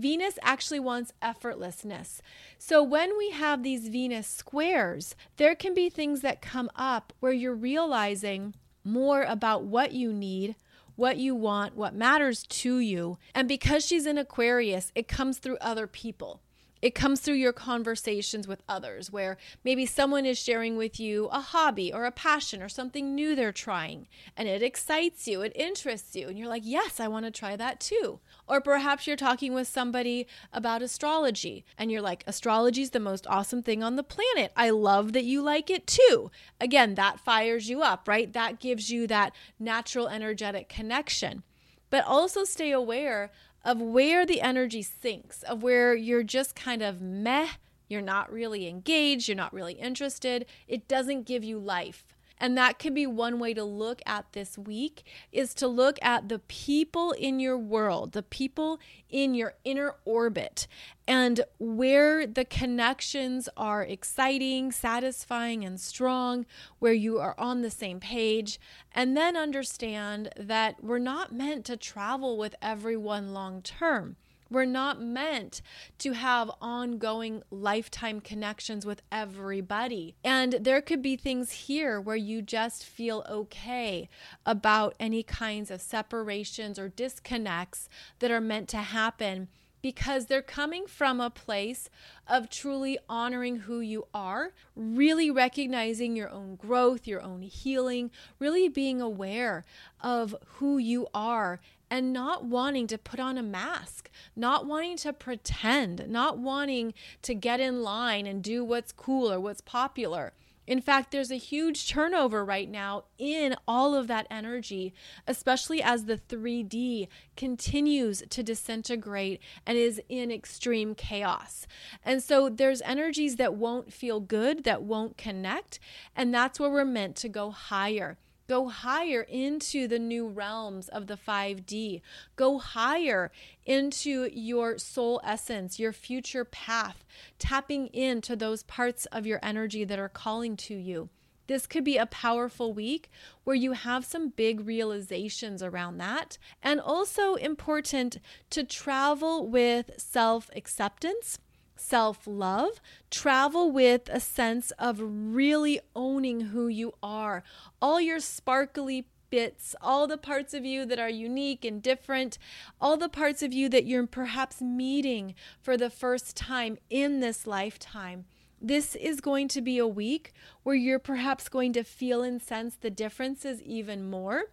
Venus 0.00 0.38
actually 0.42 0.80
wants 0.80 1.12
effortlessness. 1.22 2.20
So 2.58 2.82
when 2.82 3.16
we 3.18 3.30
have 3.30 3.62
these 3.62 3.88
Venus 3.88 4.26
squares, 4.26 5.14
there 5.36 5.54
can 5.54 5.74
be 5.74 5.90
things 5.90 6.22
that 6.22 6.40
come 6.40 6.70
up 6.74 7.12
where 7.20 7.32
you're 7.32 7.54
realizing 7.54 8.54
more 8.82 9.22
about 9.22 9.64
what 9.64 9.92
you 9.92 10.12
need, 10.12 10.56
what 10.96 11.18
you 11.18 11.34
want, 11.34 11.76
what 11.76 11.94
matters 11.94 12.44
to 12.44 12.78
you. 12.78 13.18
And 13.34 13.46
because 13.46 13.84
she's 13.84 14.06
in 14.06 14.18
Aquarius, 14.18 14.90
it 14.94 15.06
comes 15.06 15.38
through 15.38 15.58
other 15.60 15.86
people. 15.86 16.40
It 16.82 16.94
comes 16.94 17.20
through 17.20 17.34
your 17.34 17.52
conversations 17.52 18.48
with 18.48 18.62
others, 18.68 19.12
where 19.12 19.36
maybe 19.64 19.84
someone 19.84 20.24
is 20.24 20.38
sharing 20.38 20.76
with 20.76 20.98
you 20.98 21.26
a 21.26 21.40
hobby 21.40 21.92
or 21.92 22.06
a 22.06 22.12
passion 22.12 22.62
or 22.62 22.68
something 22.70 23.14
new 23.14 23.34
they're 23.34 23.52
trying, 23.52 24.08
and 24.36 24.48
it 24.48 24.62
excites 24.62 25.28
you, 25.28 25.42
it 25.42 25.52
interests 25.54 26.16
you, 26.16 26.28
and 26.28 26.38
you're 26.38 26.48
like, 26.48 26.62
Yes, 26.64 26.98
I 26.98 27.08
want 27.08 27.26
to 27.26 27.30
try 27.30 27.54
that 27.56 27.80
too. 27.80 28.20
Or 28.46 28.60
perhaps 28.60 29.06
you're 29.06 29.16
talking 29.16 29.52
with 29.52 29.68
somebody 29.68 30.26
about 30.52 30.82
astrology, 30.82 31.64
and 31.76 31.90
you're 31.90 32.00
like, 32.00 32.24
Astrology 32.26 32.82
is 32.82 32.90
the 32.90 33.00
most 33.00 33.26
awesome 33.26 33.62
thing 33.62 33.82
on 33.82 33.96
the 33.96 34.02
planet. 34.02 34.52
I 34.56 34.70
love 34.70 35.12
that 35.12 35.24
you 35.24 35.42
like 35.42 35.68
it 35.68 35.86
too. 35.86 36.30
Again, 36.60 36.94
that 36.94 37.20
fires 37.20 37.68
you 37.68 37.82
up, 37.82 38.08
right? 38.08 38.32
That 38.32 38.58
gives 38.58 38.90
you 38.90 39.06
that 39.06 39.34
natural 39.58 40.08
energetic 40.08 40.68
connection. 40.68 41.42
But 41.90 42.04
also 42.06 42.44
stay 42.44 42.70
aware 42.70 43.32
of 43.64 43.80
where 43.80 44.24
the 44.24 44.40
energy 44.40 44.82
sinks, 44.82 45.42
of 45.42 45.62
where 45.62 45.94
you're 45.94 46.22
just 46.22 46.54
kind 46.54 46.82
of 46.82 47.00
meh, 47.00 47.48
you're 47.88 48.00
not 48.00 48.32
really 48.32 48.68
engaged, 48.68 49.28
you're 49.28 49.36
not 49.36 49.52
really 49.52 49.74
interested, 49.74 50.46
it 50.68 50.88
doesn't 50.88 51.26
give 51.26 51.44
you 51.44 51.58
life. 51.58 52.04
And 52.40 52.56
that 52.56 52.78
could 52.78 52.94
be 52.94 53.06
one 53.06 53.38
way 53.38 53.52
to 53.52 53.62
look 53.62 54.00
at 54.06 54.32
this 54.32 54.56
week 54.56 55.04
is 55.30 55.52
to 55.54 55.68
look 55.68 55.98
at 56.00 56.30
the 56.30 56.38
people 56.38 57.12
in 57.12 57.38
your 57.38 57.58
world, 57.58 58.12
the 58.12 58.22
people 58.22 58.80
in 59.10 59.34
your 59.34 59.54
inner 59.62 59.96
orbit, 60.06 60.66
and 61.06 61.42
where 61.58 62.26
the 62.26 62.46
connections 62.46 63.48
are 63.56 63.82
exciting, 63.82 64.72
satisfying, 64.72 65.64
and 65.64 65.78
strong, 65.78 66.46
where 66.78 66.94
you 66.94 67.18
are 67.18 67.34
on 67.38 67.60
the 67.60 67.70
same 67.70 68.00
page. 68.00 68.58
And 68.92 69.14
then 69.14 69.36
understand 69.36 70.30
that 70.38 70.82
we're 70.82 70.98
not 70.98 71.34
meant 71.34 71.66
to 71.66 71.76
travel 71.76 72.38
with 72.38 72.54
everyone 72.62 73.34
long 73.34 73.60
term. 73.60 74.16
We're 74.50 74.64
not 74.64 75.00
meant 75.00 75.62
to 75.98 76.12
have 76.12 76.50
ongoing 76.60 77.42
lifetime 77.50 78.20
connections 78.20 78.84
with 78.84 79.02
everybody. 79.12 80.16
And 80.24 80.54
there 80.54 80.82
could 80.82 81.02
be 81.02 81.16
things 81.16 81.52
here 81.52 82.00
where 82.00 82.16
you 82.16 82.42
just 82.42 82.84
feel 82.84 83.24
okay 83.30 84.08
about 84.44 84.94
any 84.98 85.22
kinds 85.22 85.70
of 85.70 85.80
separations 85.80 86.78
or 86.78 86.88
disconnects 86.88 87.88
that 88.18 88.30
are 88.30 88.40
meant 88.40 88.68
to 88.70 88.78
happen 88.78 89.48
because 89.82 90.26
they're 90.26 90.42
coming 90.42 90.86
from 90.86 91.20
a 91.20 91.30
place 91.30 91.88
of 92.26 92.50
truly 92.50 92.98
honoring 93.08 93.60
who 93.60 93.80
you 93.80 94.06
are, 94.12 94.52
really 94.76 95.30
recognizing 95.30 96.16
your 96.16 96.28
own 96.28 96.56
growth, 96.56 97.06
your 97.06 97.22
own 97.22 97.42
healing, 97.42 98.10
really 98.38 98.68
being 98.68 99.00
aware 99.00 99.64
of 100.00 100.34
who 100.58 100.78
you 100.78 101.06
are 101.14 101.60
and 101.90 102.12
not 102.12 102.44
wanting 102.44 102.86
to 102.86 102.96
put 102.98 103.18
on 103.18 103.36
a 103.36 103.42
mask, 103.42 104.10
not 104.36 104.66
wanting 104.66 104.96
to 104.98 105.12
pretend, 105.12 106.08
not 106.08 106.38
wanting 106.38 106.94
to 107.22 107.34
get 107.34 107.60
in 107.60 107.82
line 107.82 108.26
and 108.26 108.42
do 108.42 108.64
what's 108.64 108.92
cool 108.92 109.30
or 109.32 109.40
what's 109.40 109.60
popular. 109.60 110.32
In 110.66 110.80
fact, 110.80 111.10
there's 111.10 111.32
a 111.32 111.36
huge 111.36 111.88
turnover 111.88 112.44
right 112.44 112.70
now 112.70 113.04
in 113.18 113.56
all 113.66 113.92
of 113.96 114.06
that 114.06 114.28
energy, 114.30 114.94
especially 115.26 115.82
as 115.82 116.04
the 116.04 116.16
3D 116.16 117.08
continues 117.36 118.22
to 118.30 118.44
disintegrate 118.44 119.40
and 119.66 119.76
is 119.76 120.00
in 120.08 120.30
extreme 120.30 120.94
chaos. 120.94 121.66
And 122.04 122.22
so 122.22 122.48
there's 122.48 122.82
energies 122.82 123.34
that 123.34 123.54
won't 123.54 123.92
feel 123.92 124.20
good, 124.20 124.62
that 124.62 124.82
won't 124.82 125.16
connect, 125.16 125.80
and 126.14 126.32
that's 126.32 126.60
where 126.60 126.70
we're 126.70 126.84
meant 126.84 127.16
to 127.16 127.28
go 127.28 127.50
higher. 127.50 128.16
Go 128.50 128.66
higher 128.66 129.22
into 129.22 129.86
the 129.86 130.00
new 130.00 130.26
realms 130.26 130.88
of 130.88 131.06
the 131.06 131.16
5D. 131.16 132.02
Go 132.34 132.58
higher 132.58 133.30
into 133.64 134.28
your 134.32 134.76
soul 134.76 135.20
essence, 135.22 135.78
your 135.78 135.92
future 135.92 136.44
path, 136.44 137.04
tapping 137.38 137.86
into 137.94 138.34
those 138.34 138.64
parts 138.64 139.06
of 139.12 139.24
your 139.24 139.38
energy 139.40 139.84
that 139.84 140.00
are 140.00 140.08
calling 140.08 140.56
to 140.56 140.74
you. 140.74 141.10
This 141.46 141.68
could 141.68 141.84
be 141.84 141.96
a 141.96 142.06
powerful 142.06 142.72
week 142.72 143.08
where 143.44 143.54
you 143.54 143.70
have 143.70 144.04
some 144.04 144.30
big 144.30 144.66
realizations 144.66 145.62
around 145.62 145.98
that. 145.98 146.36
And 146.60 146.80
also 146.80 147.36
important 147.36 148.16
to 148.50 148.64
travel 148.64 149.46
with 149.46 149.92
self 149.96 150.50
acceptance 150.56 151.38
self 151.80 152.26
love, 152.26 152.80
travel 153.10 153.72
with 153.72 154.08
a 154.10 154.20
sense 154.20 154.70
of 154.72 155.00
really 155.00 155.80
owning 155.96 156.40
who 156.52 156.68
you 156.68 156.92
are. 157.02 157.42
All 157.80 158.00
your 158.00 158.20
sparkly 158.20 159.06
bits, 159.30 159.74
all 159.80 160.06
the 160.06 160.18
parts 160.18 160.52
of 160.52 160.64
you 160.64 160.84
that 160.84 160.98
are 160.98 161.08
unique 161.08 161.64
and 161.64 161.82
different, 161.82 162.36
all 162.80 162.96
the 162.96 163.08
parts 163.08 163.42
of 163.42 163.52
you 163.52 163.68
that 163.68 163.86
you're 163.86 164.06
perhaps 164.06 164.60
meeting 164.60 165.34
for 165.60 165.76
the 165.76 165.90
first 165.90 166.36
time 166.36 166.76
in 166.90 167.20
this 167.20 167.46
lifetime. 167.46 168.24
This 168.60 168.94
is 168.94 169.20
going 169.20 169.48
to 169.48 169.62
be 169.62 169.78
a 169.78 169.88
week 169.88 170.32
where 170.64 170.74
you're 170.74 170.98
perhaps 170.98 171.48
going 171.48 171.72
to 171.72 171.82
feel 171.82 172.22
and 172.22 172.42
sense 172.42 172.76
the 172.76 172.90
differences 172.90 173.62
even 173.62 174.10
more. 174.10 174.44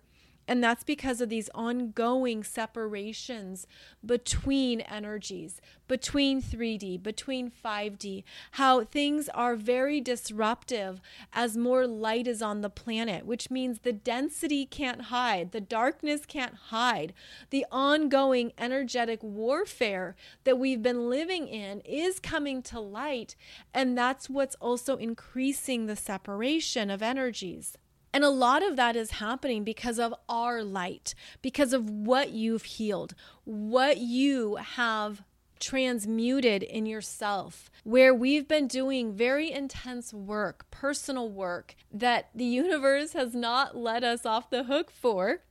And 0.47 0.63
that's 0.63 0.83
because 0.83 1.19
of 1.19 1.27
these 1.27 1.49
ongoing 1.53 2.43
separations 2.43 3.67
between 4.05 4.79
energies, 4.81 5.59
between 5.87 6.41
3D, 6.41 7.03
between 7.03 7.51
5D, 7.51 8.23
how 8.51 8.85
things 8.85 9.27
are 9.29 9.55
very 9.57 9.99
disruptive 9.99 11.01
as 11.33 11.57
more 11.57 11.85
light 11.85 12.27
is 12.27 12.41
on 12.41 12.61
the 12.61 12.69
planet, 12.69 13.25
which 13.25 13.51
means 13.51 13.79
the 13.79 13.91
density 13.91 14.65
can't 14.65 15.03
hide, 15.03 15.51
the 15.51 15.59
darkness 15.59 16.25
can't 16.25 16.55
hide. 16.55 17.13
The 17.49 17.65
ongoing 17.71 18.53
energetic 18.57 19.21
warfare 19.21 20.15
that 20.45 20.57
we've 20.57 20.81
been 20.81 21.09
living 21.09 21.47
in 21.47 21.81
is 21.81 22.19
coming 22.19 22.61
to 22.63 22.79
light. 22.79 23.35
And 23.73 23.97
that's 23.97 24.29
what's 24.29 24.55
also 24.61 24.95
increasing 24.95 25.87
the 25.87 25.95
separation 25.95 26.89
of 26.89 27.01
energies. 27.01 27.77
And 28.13 28.23
a 28.23 28.29
lot 28.29 28.63
of 28.63 28.75
that 28.77 28.95
is 28.95 29.11
happening 29.11 29.63
because 29.63 29.99
of 29.99 30.13
our 30.27 30.63
light, 30.63 31.13
because 31.41 31.73
of 31.73 31.89
what 31.89 32.31
you've 32.31 32.63
healed, 32.63 33.13
what 33.43 33.97
you 33.97 34.55
have 34.55 35.23
transmuted 35.59 36.63
in 36.63 36.85
yourself, 36.85 37.69
where 37.83 38.13
we've 38.13 38.47
been 38.47 38.67
doing 38.67 39.13
very 39.13 39.51
intense 39.51 40.13
work, 40.13 40.69
personal 40.71 41.29
work 41.29 41.75
that 41.91 42.29
the 42.33 42.45
universe 42.45 43.13
has 43.13 43.33
not 43.33 43.75
let 43.75 44.03
us 44.03 44.25
off 44.25 44.49
the 44.49 44.63
hook 44.63 44.91
for. 44.91 45.41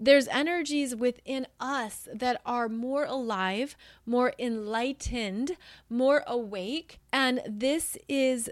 There's 0.00 0.28
energies 0.28 0.94
within 0.94 1.46
us 1.58 2.08
that 2.14 2.40
are 2.46 2.68
more 2.68 3.04
alive, 3.04 3.76
more 4.06 4.32
enlightened, 4.38 5.52
more 5.90 6.22
awake, 6.26 7.00
and 7.12 7.40
this 7.46 7.98
is 8.08 8.48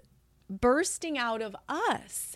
bursting 0.51 1.17
out 1.17 1.43
of 1.43 1.57
us 1.69 2.36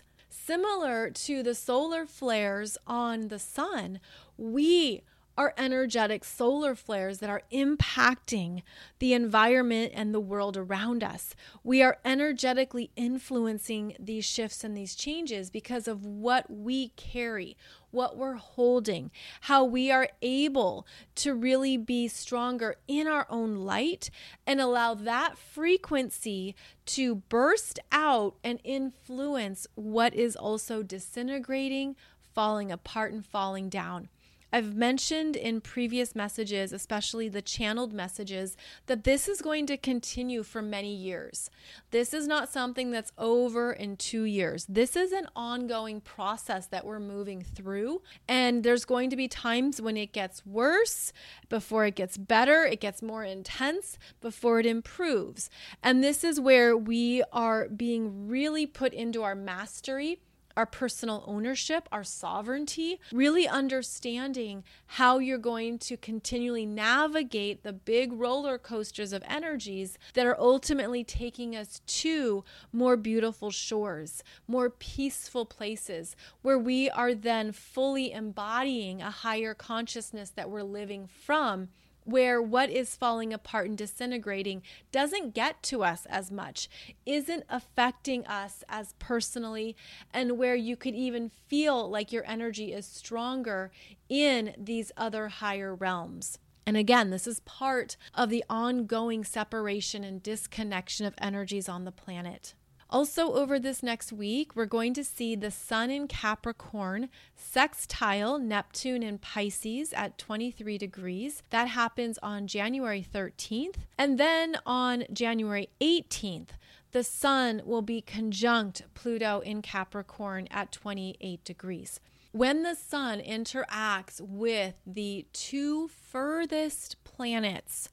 similar 0.51 1.09
to 1.09 1.41
the 1.41 1.55
solar 1.55 2.05
flares 2.05 2.77
on 2.85 3.29
the 3.29 3.39
sun, 3.39 4.01
we 4.37 5.01
are 5.41 5.55
energetic 5.57 6.23
solar 6.23 6.75
flares 6.75 7.17
that 7.17 7.29
are 7.29 7.41
impacting 7.51 8.61
the 8.99 9.11
environment 9.11 9.91
and 9.95 10.13
the 10.13 10.19
world 10.19 10.55
around 10.55 11.03
us. 11.03 11.35
We 11.63 11.81
are 11.81 11.97
energetically 12.05 12.91
influencing 12.95 13.95
these 13.99 14.23
shifts 14.23 14.63
and 14.63 14.77
these 14.77 14.93
changes 14.93 15.49
because 15.49 15.87
of 15.87 16.05
what 16.05 16.45
we 16.51 16.89
carry, 16.89 17.57
what 17.89 18.17
we're 18.17 18.35
holding, 18.35 19.09
how 19.41 19.65
we 19.65 19.89
are 19.89 20.09
able 20.21 20.85
to 21.15 21.33
really 21.33 21.75
be 21.75 22.07
stronger 22.07 22.75
in 22.87 23.07
our 23.07 23.25
own 23.27 23.55
light 23.55 24.11
and 24.45 24.61
allow 24.61 24.93
that 24.93 25.39
frequency 25.39 26.55
to 26.85 27.15
burst 27.15 27.79
out 27.91 28.35
and 28.43 28.59
influence 28.63 29.65
what 29.73 30.13
is 30.13 30.35
also 30.35 30.83
disintegrating, 30.83 31.95
falling 32.31 32.71
apart, 32.71 33.11
and 33.11 33.25
falling 33.25 33.69
down. 33.69 34.07
I've 34.53 34.75
mentioned 34.75 35.35
in 35.35 35.61
previous 35.61 36.15
messages, 36.15 36.73
especially 36.73 37.29
the 37.29 37.41
channeled 37.41 37.93
messages, 37.93 38.57
that 38.87 39.03
this 39.03 39.27
is 39.27 39.41
going 39.41 39.65
to 39.67 39.77
continue 39.77 40.43
for 40.43 40.61
many 40.61 40.93
years. 40.93 41.49
This 41.91 42.13
is 42.13 42.27
not 42.27 42.51
something 42.51 42.91
that's 42.91 43.11
over 43.17 43.71
in 43.71 43.95
two 43.95 44.23
years. 44.23 44.65
This 44.67 44.95
is 44.95 45.11
an 45.11 45.27
ongoing 45.35 46.01
process 46.01 46.67
that 46.67 46.85
we're 46.85 46.99
moving 46.99 47.41
through. 47.41 48.01
And 48.27 48.63
there's 48.63 48.85
going 48.85 49.09
to 49.09 49.15
be 49.15 49.27
times 49.27 49.81
when 49.81 49.97
it 49.97 50.11
gets 50.11 50.45
worse 50.45 51.13
before 51.49 51.85
it 51.85 51.95
gets 51.95 52.17
better, 52.17 52.63
it 52.65 52.81
gets 52.81 53.01
more 53.01 53.23
intense 53.23 53.97
before 54.19 54.59
it 54.59 54.65
improves. 54.65 55.49
And 55.81 56.03
this 56.03 56.23
is 56.23 56.39
where 56.39 56.75
we 56.75 57.23
are 57.31 57.69
being 57.69 58.27
really 58.27 58.65
put 58.65 58.93
into 58.93 59.23
our 59.23 59.35
mastery 59.35 60.19
our 60.61 60.65
personal 60.67 61.23
ownership, 61.25 61.89
our 61.91 62.03
sovereignty, 62.03 62.99
really 63.11 63.47
understanding 63.47 64.63
how 64.85 65.17
you're 65.17 65.39
going 65.39 65.79
to 65.79 65.97
continually 65.97 66.67
navigate 66.67 67.63
the 67.63 67.73
big 67.73 68.13
roller 68.13 68.59
coasters 68.59 69.11
of 69.11 69.23
energies 69.27 69.97
that 70.13 70.27
are 70.27 70.39
ultimately 70.39 71.03
taking 71.03 71.55
us 71.55 71.81
to 71.87 72.43
more 72.71 72.95
beautiful 72.95 73.49
shores, 73.49 74.23
more 74.47 74.69
peaceful 74.69 75.47
places 75.47 76.15
where 76.43 76.59
we 76.59 76.91
are 76.91 77.15
then 77.15 77.51
fully 77.51 78.11
embodying 78.11 79.01
a 79.01 79.09
higher 79.09 79.55
consciousness 79.55 80.29
that 80.29 80.51
we're 80.51 80.61
living 80.61 81.07
from 81.07 81.69
where 82.03 82.41
what 82.41 82.69
is 82.69 82.95
falling 82.95 83.33
apart 83.33 83.67
and 83.67 83.77
disintegrating 83.77 84.61
doesn't 84.91 85.33
get 85.33 85.61
to 85.63 85.83
us 85.83 86.05
as 86.07 86.31
much, 86.31 86.69
isn't 87.05 87.43
affecting 87.49 88.25
us 88.27 88.63
as 88.69 88.93
personally, 88.99 89.75
and 90.13 90.37
where 90.37 90.55
you 90.55 90.75
could 90.75 90.95
even 90.95 91.31
feel 91.47 91.89
like 91.89 92.11
your 92.11 92.25
energy 92.25 92.73
is 92.73 92.85
stronger 92.85 93.71
in 94.09 94.53
these 94.57 94.91
other 94.97 95.27
higher 95.27 95.73
realms. 95.73 96.37
And 96.65 96.77
again, 96.77 97.09
this 97.09 97.27
is 97.27 97.39
part 97.41 97.97
of 98.13 98.29
the 98.29 98.43
ongoing 98.49 99.23
separation 99.23 100.03
and 100.03 100.21
disconnection 100.21 101.05
of 101.05 101.15
energies 101.17 101.67
on 101.67 101.85
the 101.85 101.91
planet. 101.91 102.53
Also, 102.91 103.33
over 103.35 103.57
this 103.57 103.81
next 103.81 104.11
week, 104.11 104.53
we're 104.53 104.65
going 104.65 104.93
to 104.93 105.03
see 105.03 105.33
the 105.33 105.49
Sun 105.49 105.91
in 105.91 106.09
Capricorn 106.09 107.07
sextile 107.37 108.37
Neptune 108.37 109.01
in 109.01 109.17
Pisces 109.17 109.93
at 109.93 110.17
23 110.17 110.77
degrees. 110.77 111.41
That 111.51 111.69
happens 111.69 112.19
on 112.21 112.47
January 112.47 113.05
13th. 113.13 113.75
And 113.97 114.17
then 114.17 114.57
on 114.65 115.05
January 115.13 115.69
18th, 115.79 116.49
the 116.91 117.05
Sun 117.05 117.61
will 117.63 117.81
be 117.81 118.01
conjunct 118.01 118.83
Pluto 118.93 119.39
in 119.39 119.61
Capricorn 119.61 120.49
at 120.51 120.73
28 120.73 121.45
degrees. 121.45 122.01
When 122.33 122.63
the 122.63 122.75
Sun 122.75 123.21
interacts 123.21 124.19
with 124.19 124.75
the 124.85 125.25
two 125.31 125.87
furthest 125.87 127.01
planets, 127.05 127.87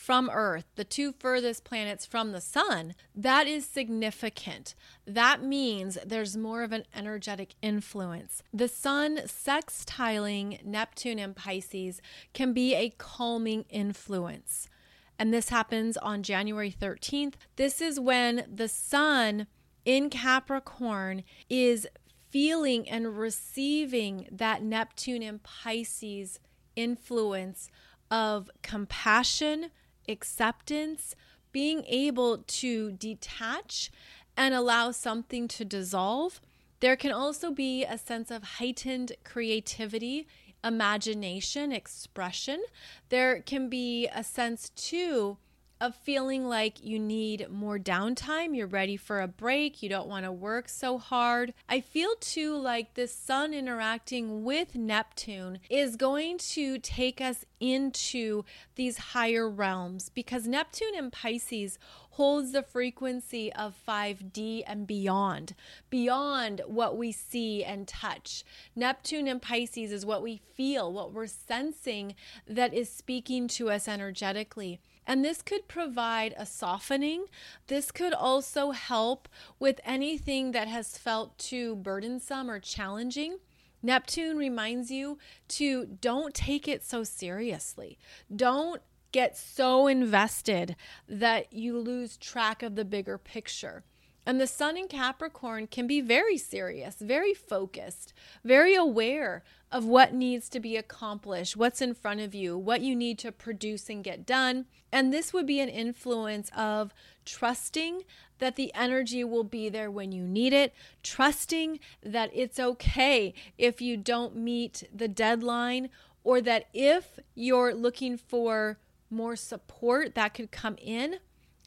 from 0.00 0.30
Earth, 0.32 0.64
the 0.76 0.84
two 0.84 1.12
furthest 1.12 1.62
planets 1.62 2.06
from 2.06 2.32
the 2.32 2.40
sun, 2.40 2.94
that 3.14 3.46
is 3.46 3.66
significant. 3.66 4.74
That 5.06 5.42
means 5.42 5.98
there's 6.06 6.38
more 6.38 6.62
of 6.62 6.72
an 6.72 6.84
energetic 6.94 7.54
influence. 7.60 8.42
The 8.50 8.66
sun 8.66 9.18
sextiling 9.26 10.64
Neptune 10.64 11.18
and 11.18 11.36
Pisces 11.36 12.00
can 12.32 12.54
be 12.54 12.74
a 12.74 12.94
calming 12.96 13.66
influence. 13.68 14.70
And 15.18 15.34
this 15.34 15.50
happens 15.50 15.98
on 15.98 16.22
January 16.22 16.72
13th. 16.72 17.34
This 17.56 17.82
is 17.82 18.00
when 18.00 18.46
the 18.50 18.68
sun 18.68 19.48
in 19.84 20.08
Capricorn 20.08 21.24
is 21.50 21.86
feeling 22.30 22.88
and 22.88 23.18
receiving 23.18 24.28
that 24.32 24.62
Neptune 24.62 25.22
and 25.22 25.42
Pisces 25.42 26.40
influence 26.74 27.68
of 28.10 28.50
compassion, 28.62 29.70
acceptance, 30.10 31.14
being 31.52 31.84
able 31.86 32.38
to 32.38 32.92
detach 32.92 33.90
and 34.36 34.54
allow 34.54 34.90
something 34.90 35.48
to 35.48 35.64
dissolve. 35.64 36.40
There 36.80 36.96
can 36.96 37.12
also 37.12 37.50
be 37.50 37.84
a 37.84 37.98
sense 37.98 38.30
of 38.30 38.42
heightened 38.42 39.12
creativity, 39.24 40.26
imagination, 40.62 41.72
expression. 41.72 42.62
There 43.08 43.40
can 43.40 43.68
be 43.68 44.08
a 44.08 44.24
sense, 44.24 44.70
too, 44.70 45.38
of 45.80 45.94
feeling 45.94 46.46
like 46.46 46.84
you 46.84 46.98
need 46.98 47.48
more 47.50 47.78
downtime, 47.78 48.54
you're 48.54 48.66
ready 48.66 48.96
for 48.96 49.20
a 49.20 49.28
break, 49.28 49.82
you 49.82 49.88
don't 49.88 50.08
want 50.08 50.24
to 50.26 50.32
work 50.32 50.68
so 50.68 50.98
hard. 50.98 51.54
I 51.68 51.80
feel 51.80 52.14
too 52.20 52.56
like 52.56 52.94
the 52.94 53.08
sun 53.08 53.54
interacting 53.54 54.44
with 54.44 54.74
Neptune 54.74 55.60
is 55.70 55.96
going 55.96 56.38
to 56.38 56.78
take 56.78 57.20
us 57.20 57.44
into 57.60 58.44
these 58.74 58.98
higher 58.98 59.48
realms 59.48 60.10
because 60.10 60.46
Neptune 60.46 60.94
and 60.96 61.10
Pisces 61.12 61.78
holds 62.10 62.52
the 62.52 62.62
frequency 62.62 63.50
of 63.54 63.74
5D 63.88 64.62
and 64.66 64.86
beyond, 64.86 65.54
beyond 65.88 66.60
what 66.66 66.98
we 66.98 67.12
see 67.12 67.64
and 67.64 67.88
touch. 67.88 68.44
Neptune 68.76 69.26
and 69.26 69.40
Pisces 69.40 69.92
is 69.92 70.04
what 70.04 70.22
we 70.22 70.42
feel, 70.54 70.92
what 70.92 71.14
we're 71.14 71.26
sensing 71.26 72.14
that 72.46 72.74
is 72.74 72.90
speaking 72.90 73.48
to 73.48 73.70
us 73.70 73.88
energetically. 73.88 74.80
And 75.10 75.24
this 75.24 75.42
could 75.42 75.66
provide 75.66 76.36
a 76.38 76.46
softening. 76.46 77.24
This 77.66 77.90
could 77.90 78.14
also 78.14 78.70
help 78.70 79.28
with 79.58 79.80
anything 79.84 80.52
that 80.52 80.68
has 80.68 80.96
felt 80.96 81.36
too 81.36 81.74
burdensome 81.74 82.48
or 82.48 82.60
challenging. 82.60 83.38
Neptune 83.82 84.36
reminds 84.36 84.92
you 84.92 85.18
to 85.48 85.84
don't 86.00 86.32
take 86.32 86.68
it 86.68 86.84
so 86.84 87.02
seriously. 87.02 87.98
Don't 88.32 88.82
get 89.10 89.36
so 89.36 89.88
invested 89.88 90.76
that 91.08 91.52
you 91.52 91.76
lose 91.76 92.16
track 92.16 92.62
of 92.62 92.76
the 92.76 92.84
bigger 92.84 93.18
picture. 93.18 93.82
And 94.24 94.40
the 94.40 94.46
sun 94.46 94.76
in 94.76 94.86
Capricorn 94.86 95.66
can 95.66 95.88
be 95.88 96.00
very 96.00 96.38
serious, 96.38 96.94
very 97.00 97.34
focused, 97.34 98.12
very 98.44 98.76
aware 98.76 99.42
of 99.72 99.84
what 99.84 100.12
needs 100.12 100.48
to 100.48 100.60
be 100.60 100.76
accomplished, 100.76 101.56
what's 101.56 101.80
in 101.80 101.94
front 101.94 102.20
of 102.20 102.34
you, 102.34 102.58
what 102.58 102.80
you 102.80 102.96
need 102.96 103.18
to 103.18 103.30
produce 103.30 103.88
and 103.88 104.02
get 104.02 104.26
done. 104.26 104.66
And 104.90 105.12
this 105.12 105.32
would 105.32 105.46
be 105.46 105.60
an 105.60 105.68
influence 105.68 106.50
of 106.56 106.92
trusting 107.24 108.02
that 108.40 108.56
the 108.56 108.72
energy 108.74 109.22
will 109.22 109.44
be 109.44 109.68
there 109.68 109.90
when 109.90 110.10
you 110.10 110.26
need 110.26 110.52
it, 110.52 110.74
trusting 111.02 111.78
that 112.02 112.30
it's 112.34 112.58
okay 112.58 113.32
if 113.58 113.80
you 113.80 113.96
don't 113.96 114.34
meet 114.34 114.82
the 114.92 115.08
deadline, 115.08 115.90
or 116.24 116.40
that 116.40 116.66
if 116.74 117.18
you're 117.34 117.74
looking 117.74 118.16
for 118.16 118.78
more 119.08 119.36
support 119.36 120.14
that 120.14 120.34
could 120.34 120.50
come 120.50 120.76
in. 120.80 121.16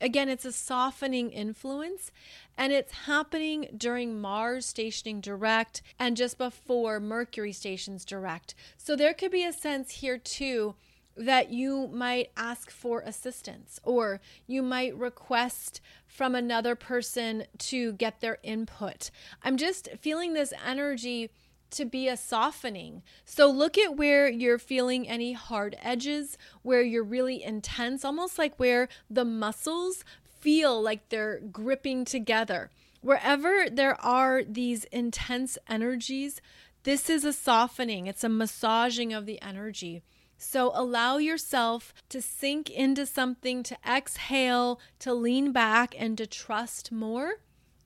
Again, 0.03 0.27
it's 0.27 0.43
a 0.43 0.51
softening 0.51 1.31
influence, 1.31 2.11
and 2.57 2.73
it's 2.73 2.91
happening 2.91 3.69
during 3.77 4.19
Mars 4.19 4.65
stationing 4.65 5.21
direct 5.21 5.81
and 5.97 6.17
just 6.17 6.37
before 6.37 6.99
Mercury 6.99 7.53
stations 7.53 8.03
direct. 8.03 8.53
So 8.75 8.97
there 8.97 9.13
could 9.13 9.31
be 9.31 9.45
a 9.45 9.53
sense 9.53 9.91
here 9.91 10.17
too 10.17 10.75
that 11.15 11.51
you 11.51 11.87
might 11.87 12.31
ask 12.35 12.69
for 12.69 12.99
assistance 12.99 13.79
or 13.83 14.19
you 14.45 14.61
might 14.61 14.93
request 14.97 15.79
from 16.05 16.35
another 16.35 16.75
person 16.75 17.45
to 17.59 17.93
get 17.93 18.19
their 18.19 18.39
input. 18.43 19.09
I'm 19.41 19.55
just 19.55 19.87
feeling 20.01 20.33
this 20.33 20.53
energy 20.65 21.29
to 21.73 21.85
be 21.85 22.07
a 22.07 22.17
softening. 22.17 23.03
So 23.25 23.49
look 23.49 23.77
at 23.77 23.95
where 23.95 24.29
you're 24.29 24.59
feeling 24.59 25.07
any 25.07 25.33
hard 25.33 25.75
edges, 25.81 26.37
where 26.61 26.81
you're 26.81 27.03
really 27.03 27.43
intense, 27.43 28.05
almost 28.05 28.37
like 28.37 28.57
where 28.57 28.87
the 29.09 29.25
muscles 29.25 30.03
feel 30.39 30.81
like 30.81 31.09
they're 31.09 31.39
gripping 31.39 32.05
together. 32.05 32.69
Wherever 33.01 33.69
there 33.69 33.99
are 34.01 34.43
these 34.43 34.85
intense 34.85 35.57
energies, 35.67 36.41
this 36.83 37.09
is 37.09 37.23
a 37.23 37.33
softening, 37.33 38.07
it's 38.07 38.23
a 38.23 38.29
massaging 38.29 39.13
of 39.13 39.25
the 39.25 39.41
energy. 39.41 40.03
So 40.37 40.71
allow 40.73 41.17
yourself 41.17 41.93
to 42.09 42.21
sink 42.21 42.69
into 42.69 43.05
something, 43.05 43.63
to 43.63 43.77
exhale, 43.87 44.79
to 44.99 45.13
lean 45.13 45.53
back, 45.53 45.95
and 45.97 46.17
to 46.17 46.27
trust 46.27 46.91
more 46.91 47.35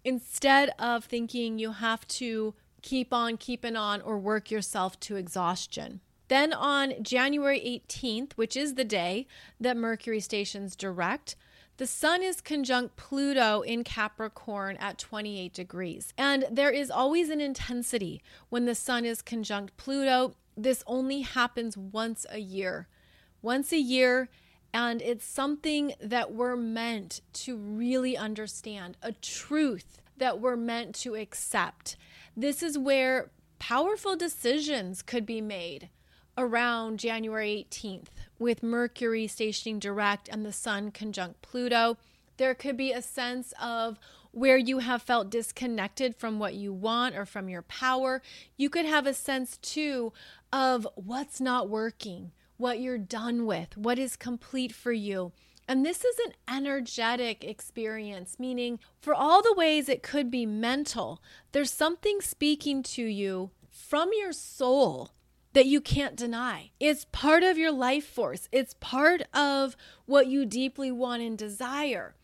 instead 0.04 0.72
of 0.80 1.06
thinking 1.06 1.60
you 1.60 1.74
have 1.74 2.08
to 2.08 2.56
keep 2.82 3.14
on 3.14 3.38
keeping 3.38 3.76
on 3.76 4.02
or 4.02 4.18
work 4.18 4.52
yourself 4.52 5.00
to 5.02 5.16
exhaustion. 5.16 6.02
Then 6.28 6.52
on 6.54 6.94
January 7.02 7.60
18th, 7.60 8.34
which 8.34 8.58
is 8.58 8.74
the 8.74 8.84
day 8.84 9.28
that 9.60 9.78
Mercury 9.78 10.20
stations 10.20 10.76
direct, 10.76 11.36
the 11.78 11.88
sun 11.88 12.24
is 12.24 12.42
conjunct 12.42 12.96
Pluto 12.96 13.62
in 13.62 13.84
Capricorn 13.84 14.78
at 14.78 14.98
28 14.98 15.54
degrees. 15.54 16.12
And 16.18 16.46
there 16.52 16.72
is 16.72 16.90
always 16.90 17.30
an 17.30 17.40
intensity 17.40 18.22
when 18.50 18.66
the 18.66 18.76
sun 18.76 19.06
is 19.06 19.22
conjunct 19.22 19.78
Pluto 19.78 20.36
this 20.58 20.84
only 20.88 21.22
happens 21.22 21.78
once 21.78 22.26
a 22.32 22.40
year. 22.40 22.88
Once 23.44 23.72
a 23.72 23.78
year, 23.78 24.28
and 24.74 25.02
it's 25.02 25.26
something 25.26 25.94
that 26.02 26.34
we're 26.34 26.56
meant 26.56 27.22
to 27.34 27.56
really 27.56 28.18
understand, 28.18 28.98
a 29.04 29.12
truth 29.12 30.02
that 30.18 30.40
we're 30.40 30.58
meant 30.58 30.96
to 30.96 31.14
accept. 31.14 31.96
This 32.40 32.62
is 32.62 32.78
where 32.78 33.32
powerful 33.58 34.16
decisions 34.16 35.02
could 35.02 35.26
be 35.26 35.42
made 35.42 35.90
around 36.38 37.00
January 37.00 37.66
18th 37.72 38.10
with 38.38 38.62
Mercury 38.62 39.26
stationing 39.26 39.80
direct 39.80 40.30
and 40.30 40.46
the 40.46 40.54
Sun 40.54 40.92
conjunct 40.92 41.42
Pluto. 41.42 41.98
There 42.38 42.54
could 42.54 42.78
be 42.78 42.92
a 42.92 43.02
sense 43.02 43.56
of 43.60 43.98
where 44.30 44.60
you 44.60 44.78
have 44.78 45.02
felt 45.02 45.32
disconnected 45.32 46.16
from 46.16 46.38
what 46.38 46.54
you 46.54 46.72
want 46.72 47.16
or 47.16 47.26
from 47.26 47.50
your 47.50 47.64
power. 47.64 48.22
You 48.56 48.70
could 48.70 48.86
have 48.86 49.08
a 49.08 49.16
sense 49.16 49.58
too 49.58 50.14
of 50.54 50.88
what's 50.94 51.42
not 51.42 51.70
working, 51.70 52.34
what 52.58 52.80
you're 52.80 53.00
done 53.00 53.48
with, 53.48 53.76
what 53.76 53.98
is 53.98 54.16
complete 54.16 54.74
for 54.74 54.92
you. 54.92 55.32
And 55.68 55.86
this 55.86 56.06
is 56.06 56.16
an 56.26 56.34
energetic 56.48 57.44
experience, 57.44 58.38
meaning 58.40 58.80
for 59.02 59.14
all 59.14 59.42
the 59.42 59.54
ways 59.54 59.90
it 59.90 60.02
could 60.02 60.32
be 60.32 60.46
mental, 60.46 61.22
there's 61.52 61.72
something 61.72 62.22
speaking 62.22 62.82
to 62.84 63.04
you 63.04 63.52
from 63.70 64.12
your 64.18 64.32
soul 64.32 65.12
that 65.54 65.66
you 65.66 65.82
can't 65.82 66.16
deny. 66.16 66.72
It's 66.80 67.06
part 67.12 67.44
of 67.44 67.58
your 67.58 67.72
life 67.72 68.06
force, 68.06 68.48
it's 68.52 68.76
part 68.80 69.24
of 69.34 69.76
what 70.06 70.28
you 70.28 70.46
deeply 70.46 70.92
want 70.92 71.22
and 71.22 71.38
desire. 71.38 72.16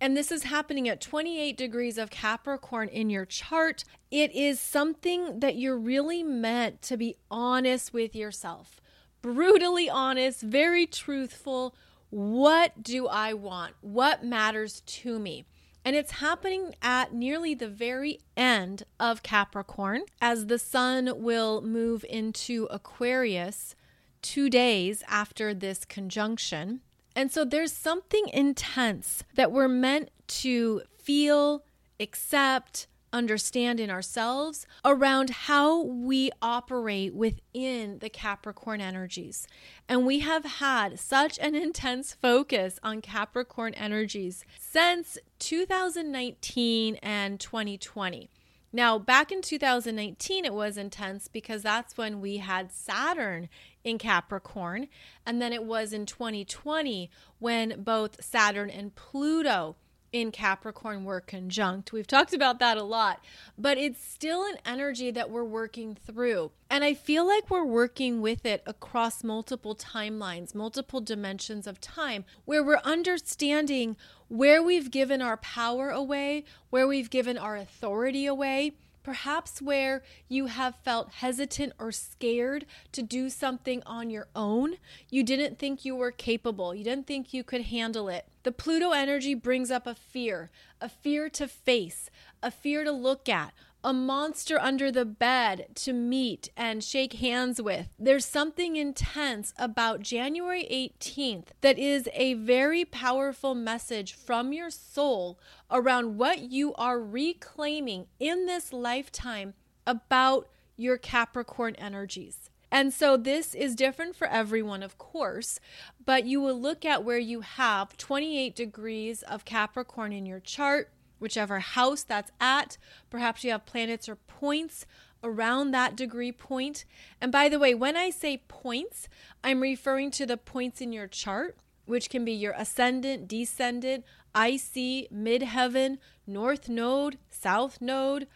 And 0.00 0.16
this 0.16 0.32
is 0.32 0.42
happening 0.42 0.88
at 0.88 1.00
28 1.00 1.56
degrees 1.56 1.96
of 1.96 2.10
Capricorn 2.10 2.88
in 2.88 3.08
your 3.08 3.24
chart. 3.24 3.84
It 4.10 4.34
is 4.34 4.58
something 4.58 5.38
that 5.38 5.54
you're 5.54 5.78
really 5.78 6.24
meant 6.24 6.82
to 6.82 6.96
be 6.96 7.18
honest 7.30 7.94
with 7.94 8.16
yourself, 8.16 8.80
brutally 9.22 9.88
honest, 9.88 10.42
very 10.42 10.86
truthful. 10.86 11.76
What 12.12 12.82
do 12.82 13.08
I 13.08 13.32
want? 13.32 13.72
What 13.80 14.22
matters 14.22 14.82
to 14.82 15.18
me? 15.18 15.46
And 15.82 15.96
it's 15.96 16.10
happening 16.12 16.74
at 16.82 17.14
nearly 17.14 17.54
the 17.54 17.70
very 17.70 18.20
end 18.36 18.82
of 19.00 19.22
Capricorn 19.22 20.02
as 20.20 20.48
the 20.48 20.58
sun 20.58 21.10
will 21.16 21.62
move 21.62 22.04
into 22.06 22.68
Aquarius 22.70 23.74
two 24.20 24.50
days 24.50 25.02
after 25.08 25.54
this 25.54 25.86
conjunction. 25.86 26.82
And 27.16 27.32
so 27.32 27.46
there's 27.46 27.72
something 27.72 28.28
intense 28.28 29.24
that 29.34 29.50
we're 29.50 29.66
meant 29.66 30.10
to 30.42 30.82
feel, 30.98 31.64
accept, 31.98 32.88
understand 33.12 33.80
in 33.80 33.90
ourselves 33.90 34.66
around 34.84 35.30
how 35.30 35.82
we 35.82 36.30
operate 36.40 37.14
within 37.14 37.98
the 37.98 38.08
Capricorn 38.08 38.80
energies. 38.80 39.46
And 39.88 40.06
we 40.06 40.20
have 40.20 40.44
had 40.44 40.98
such 40.98 41.38
an 41.38 41.54
intense 41.54 42.14
focus 42.14 42.78
on 42.82 43.00
Capricorn 43.00 43.74
energies 43.74 44.44
since 44.58 45.18
2019 45.38 46.96
and 46.96 47.38
2020. 47.38 48.30
Now, 48.74 48.98
back 48.98 49.30
in 49.30 49.42
2019, 49.42 50.46
it 50.46 50.54
was 50.54 50.78
intense 50.78 51.28
because 51.28 51.62
that's 51.62 51.98
when 51.98 52.22
we 52.22 52.38
had 52.38 52.72
Saturn 52.72 53.50
in 53.84 53.98
Capricorn. 53.98 54.88
And 55.26 55.42
then 55.42 55.52
it 55.52 55.64
was 55.64 55.92
in 55.92 56.06
2020 56.06 57.10
when 57.38 57.82
both 57.82 58.24
Saturn 58.24 58.70
and 58.70 58.94
Pluto 58.94 59.76
in 60.12 60.30
Capricorn 60.30 61.04
were 61.04 61.20
conjunct. 61.20 61.92
We've 61.92 62.06
talked 62.06 62.34
about 62.34 62.58
that 62.58 62.76
a 62.76 62.82
lot, 62.82 63.24
but 63.56 63.78
it's 63.78 64.04
still 64.04 64.44
an 64.44 64.56
energy 64.64 65.10
that 65.10 65.30
we're 65.30 65.42
working 65.42 65.94
through. 65.94 66.52
And 66.70 66.84
I 66.84 66.94
feel 66.94 67.26
like 67.26 67.50
we're 67.50 67.64
working 67.64 68.20
with 68.20 68.44
it 68.44 68.62
across 68.66 69.24
multiple 69.24 69.74
timelines, 69.74 70.54
multiple 70.54 71.00
dimensions 71.00 71.66
of 71.66 71.80
time, 71.80 72.24
where 72.44 72.62
we're 72.62 72.80
understanding 72.84 73.96
where 74.28 74.62
we've 74.62 74.90
given 74.90 75.22
our 75.22 75.38
power 75.38 75.90
away, 75.90 76.44
where 76.70 76.86
we've 76.86 77.10
given 77.10 77.38
our 77.38 77.56
authority 77.56 78.26
away, 78.26 78.72
Perhaps 79.02 79.60
where 79.60 80.02
you 80.28 80.46
have 80.46 80.76
felt 80.84 81.10
hesitant 81.10 81.72
or 81.78 81.90
scared 81.90 82.66
to 82.92 83.02
do 83.02 83.28
something 83.28 83.82
on 83.84 84.10
your 84.10 84.28
own. 84.36 84.76
You 85.10 85.22
didn't 85.24 85.58
think 85.58 85.84
you 85.84 85.96
were 85.96 86.12
capable. 86.12 86.74
You 86.74 86.84
didn't 86.84 87.06
think 87.06 87.34
you 87.34 87.42
could 87.42 87.62
handle 87.62 88.08
it. 88.08 88.26
The 88.44 88.52
Pluto 88.52 88.90
energy 88.90 89.34
brings 89.34 89.70
up 89.70 89.86
a 89.86 89.94
fear, 89.94 90.50
a 90.80 90.88
fear 90.88 91.28
to 91.30 91.48
face, 91.48 92.10
a 92.42 92.50
fear 92.50 92.84
to 92.84 92.92
look 92.92 93.28
at, 93.28 93.52
a 93.84 93.92
monster 93.92 94.60
under 94.60 94.90
the 94.92 95.04
bed 95.04 95.66
to 95.74 95.92
meet 95.92 96.50
and 96.56 96.84
shake 96.84 97.14
hands 97.14 97.60
with. 97.60 97.88
There's 97.98 98.24
something 98.24 98.76
intense 98.76 99.52
about 99.58 100.02
January 100.02 100.66
18th 100.70 101.48
that 101.60 101.78
is 101.78 102.08
a 102.12 102.34
very 102.34 102.84
powerful 102.84 103.54
message 103.54 104.14
from 104.14 104.52
your 104.52 104.70
soul 104.70 105.38
around 105.70 106.16
what 106.16 106.40
you 106.40 106.74
are 106.74 107.00
reclaiming 107.00 108.06
in 108.20 108.46
this 108.46 108.72
lifetime 108.72 109.54
about 109.86 110.48
your 110.76 110.96
Capricorn 110.96 111.74
energies. 111.76 112.50
And 112.70 112.92
so 112.94 113.18
this 113.18 113.54
is 113.54 113.74
different 113.74 114.16
for 114.16 114.26
everyone, 114.28 114.82
of 114.82 114.96
course, 114.96 115.60
but 116.02 116.24
you 116.24 116.40
will 116.40 116.58
look 116.58 116.86
at 116.86 117.04
where 117.04 117.18
you 117.18 117.42
have 117.42 117.98
28 117.98 118.56
degrees 118.56 119.22
of 119.22 119.44
Capricorn 119.44 120.12
in 120.12 120.24
your 120.24 120.40
chart 120.40 120.90
whichever 121.22 121.60
house 121.60 122.02
that's 122.02 122.30
at. 122.40 122.76
Perhaps 123.08 123.44
you 123.44 123.52
have 123.52 123.64
planets 123.64 124.08
or 124.08 124.16
points 124.16 124.84
around 125.24 125.70
that 125.70 125.96
degree 125.96 126.32
point. 126.32 126.84
And 127.20 127.30
by 127.30 127.48
the 127.48 127.58
way, 127.58 127.74
when 127.74 127.96
I 127.96 128.10
say 128.10 128.42
points, 128.48 129.08
I'm 129.42 129.60
referring 129.60 130.10
to 130.12 130.26
the 130.26 130.36
points 130.36 130.80
in 130.80 130.92
your 130.92 131.06
chart, 131.06 131.56
which 131.86 132.10
can 132.10 132.24
be 132.24 132.32
your 132.32 132.54
ascendant, 132.56 133.28
descendant, 133.28 134.04
IC, 134.34 135.10
midheaven, 135.12 135.98
north 136.26 136.68
node, 136.68 137.18
south 137.30 137.80
node, 137.80 138.26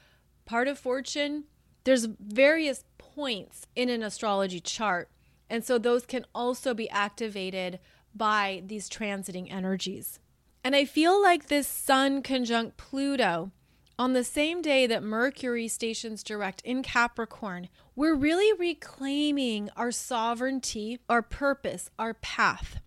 part 0.44 0.68
of 0.68 0.78
fortune. 0.78 1.44
There's 1.84 2.04
various 2.04 2.84
points 2.98 3.66
in 3.74 3.88
an 3.88 4.02
astrology 4.02 4.60
chart. 4.60 5.10
And 5.48 5.64
so 5.64 5.78
those 5.78 6.06
can 6.06 6.24
also 6.34 6.74
be 6.74 6.90
activated 6.90 7.78
by 8.14 8.62
these 8.66 8.88
transiting 8.88 9.50
energies. 9.52 10.18
And 10.66 10.74
I 10.74 10.84
feel 10.84 11.22
like 11.22 11.46
this 11.46 11.68
Sun 11.68 12.22
conjunct 12.22 12.76
Pluto 12.76 13.52
on 14.00 14.14
the 14.14 14.24
same 14.24 14.62
day 14.62 14.88
that 14.88 15.00
Mercury 15.00 15.68
stations 15.68 16.24
direct 16.24 16.60
in 16.62 16.82
Capricorn, 16.82 17.68
we're 17.94 18.16
really 18.16 18.52
reclaiming 18.58 19.70
our 19.76 19.92
sovereignty, 19.92 20.98
our 21.08 21.22
purpose, 21.22 21.88
our 22.00 22.14
path. 22.14 22.80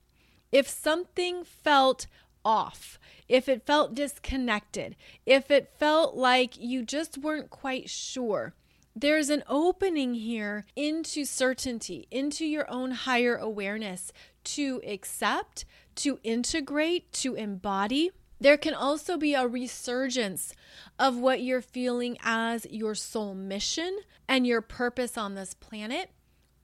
If 0.51 0.67
something 0.67 1.45
felt 1.45 2.07
off, 2.43 2.99
if 3.29 3.47
it 3.47 3.65
felt 3.65 3.95
disconnected, 3.95 4.97
if 5.25 5.49
it 5.49 5.73
felt 5.79 6.15
like 6.15 6.59
you 6.59 6.83
just 6.83 7.17
weren't 7.17 7.49
quite 7.49 7.89
sure, 7.89 8.55
there's 8.95 9.29
an 9.29 9.43
opening 9.47 10.15
here 10.15 10.65
into 10.75 11.23
certainty, 11.25 12.07
into 12.11 12.45
your 12.45 12.69
own 12.69 12.91
higher 12.91 13.35
awareness 13.35 14.11
to 14.43 14.81
accept, 14.85 15.65
to 15.95 16.19
integrate, 16.23 17.11
to 17.13 17.35
embody. 17.35 18.11
There 18.41 18.57
can 18.57 18.73
also 18.73 19.17
be 19.17 19.33
a 19.33 19.47
resurgence 19.47 20.53
of 20.97 21.17
what 21.17 21.41
you're 21.41 21.61
feeling 21.61 22.17
as 22.23 22.65
your 22.69 22.95
soul 22.95 23.35
mission 23.35 23.99
and 24.27 24.47
your 24.47 24.61
purpose 24.61 25.17
on 25.17 25.35
this 25.35 25.53
planet. 25.53 26.11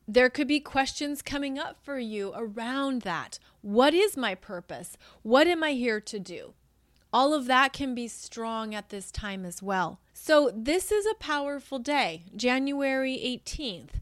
There 0.08 0.30
could 0.30 0.48
be 0.48 0.60
questions 0.60 1.22
coming 1.22 1.58
up 1.58 1.78
for 1.84 1.98
you 1.98 2.32
around 2.36 3.02
that. 3.02 3.40
What 3.62 3.94
is 3.94 4.16
my 4.16 4.36
purpose? 4.36 4.98
What 5.24 5.48
am 5.48 5.64
I 5.64 5.72
here 5.72 6.00
to 6.00 6.20
do? 6.20 6.54
All 7.12 7.34
of 7.34 7.46
that 7.48 7.74
can 7.74 7.96
be 7.96 8.08
strong 8.08 8.76
at 8.76 8.90
this 8.90 9.12
time 9.12 9.46
as 9.46 9.64
well. 9.64 10.00
So, 10.18 10.50
this 10.56 10.94
is 10.94 11.06
a 11.06 11.14
powerful 11.16 11.78
day, 11.78 12.24
January 12.34 13.18
18th. 13.18 14.00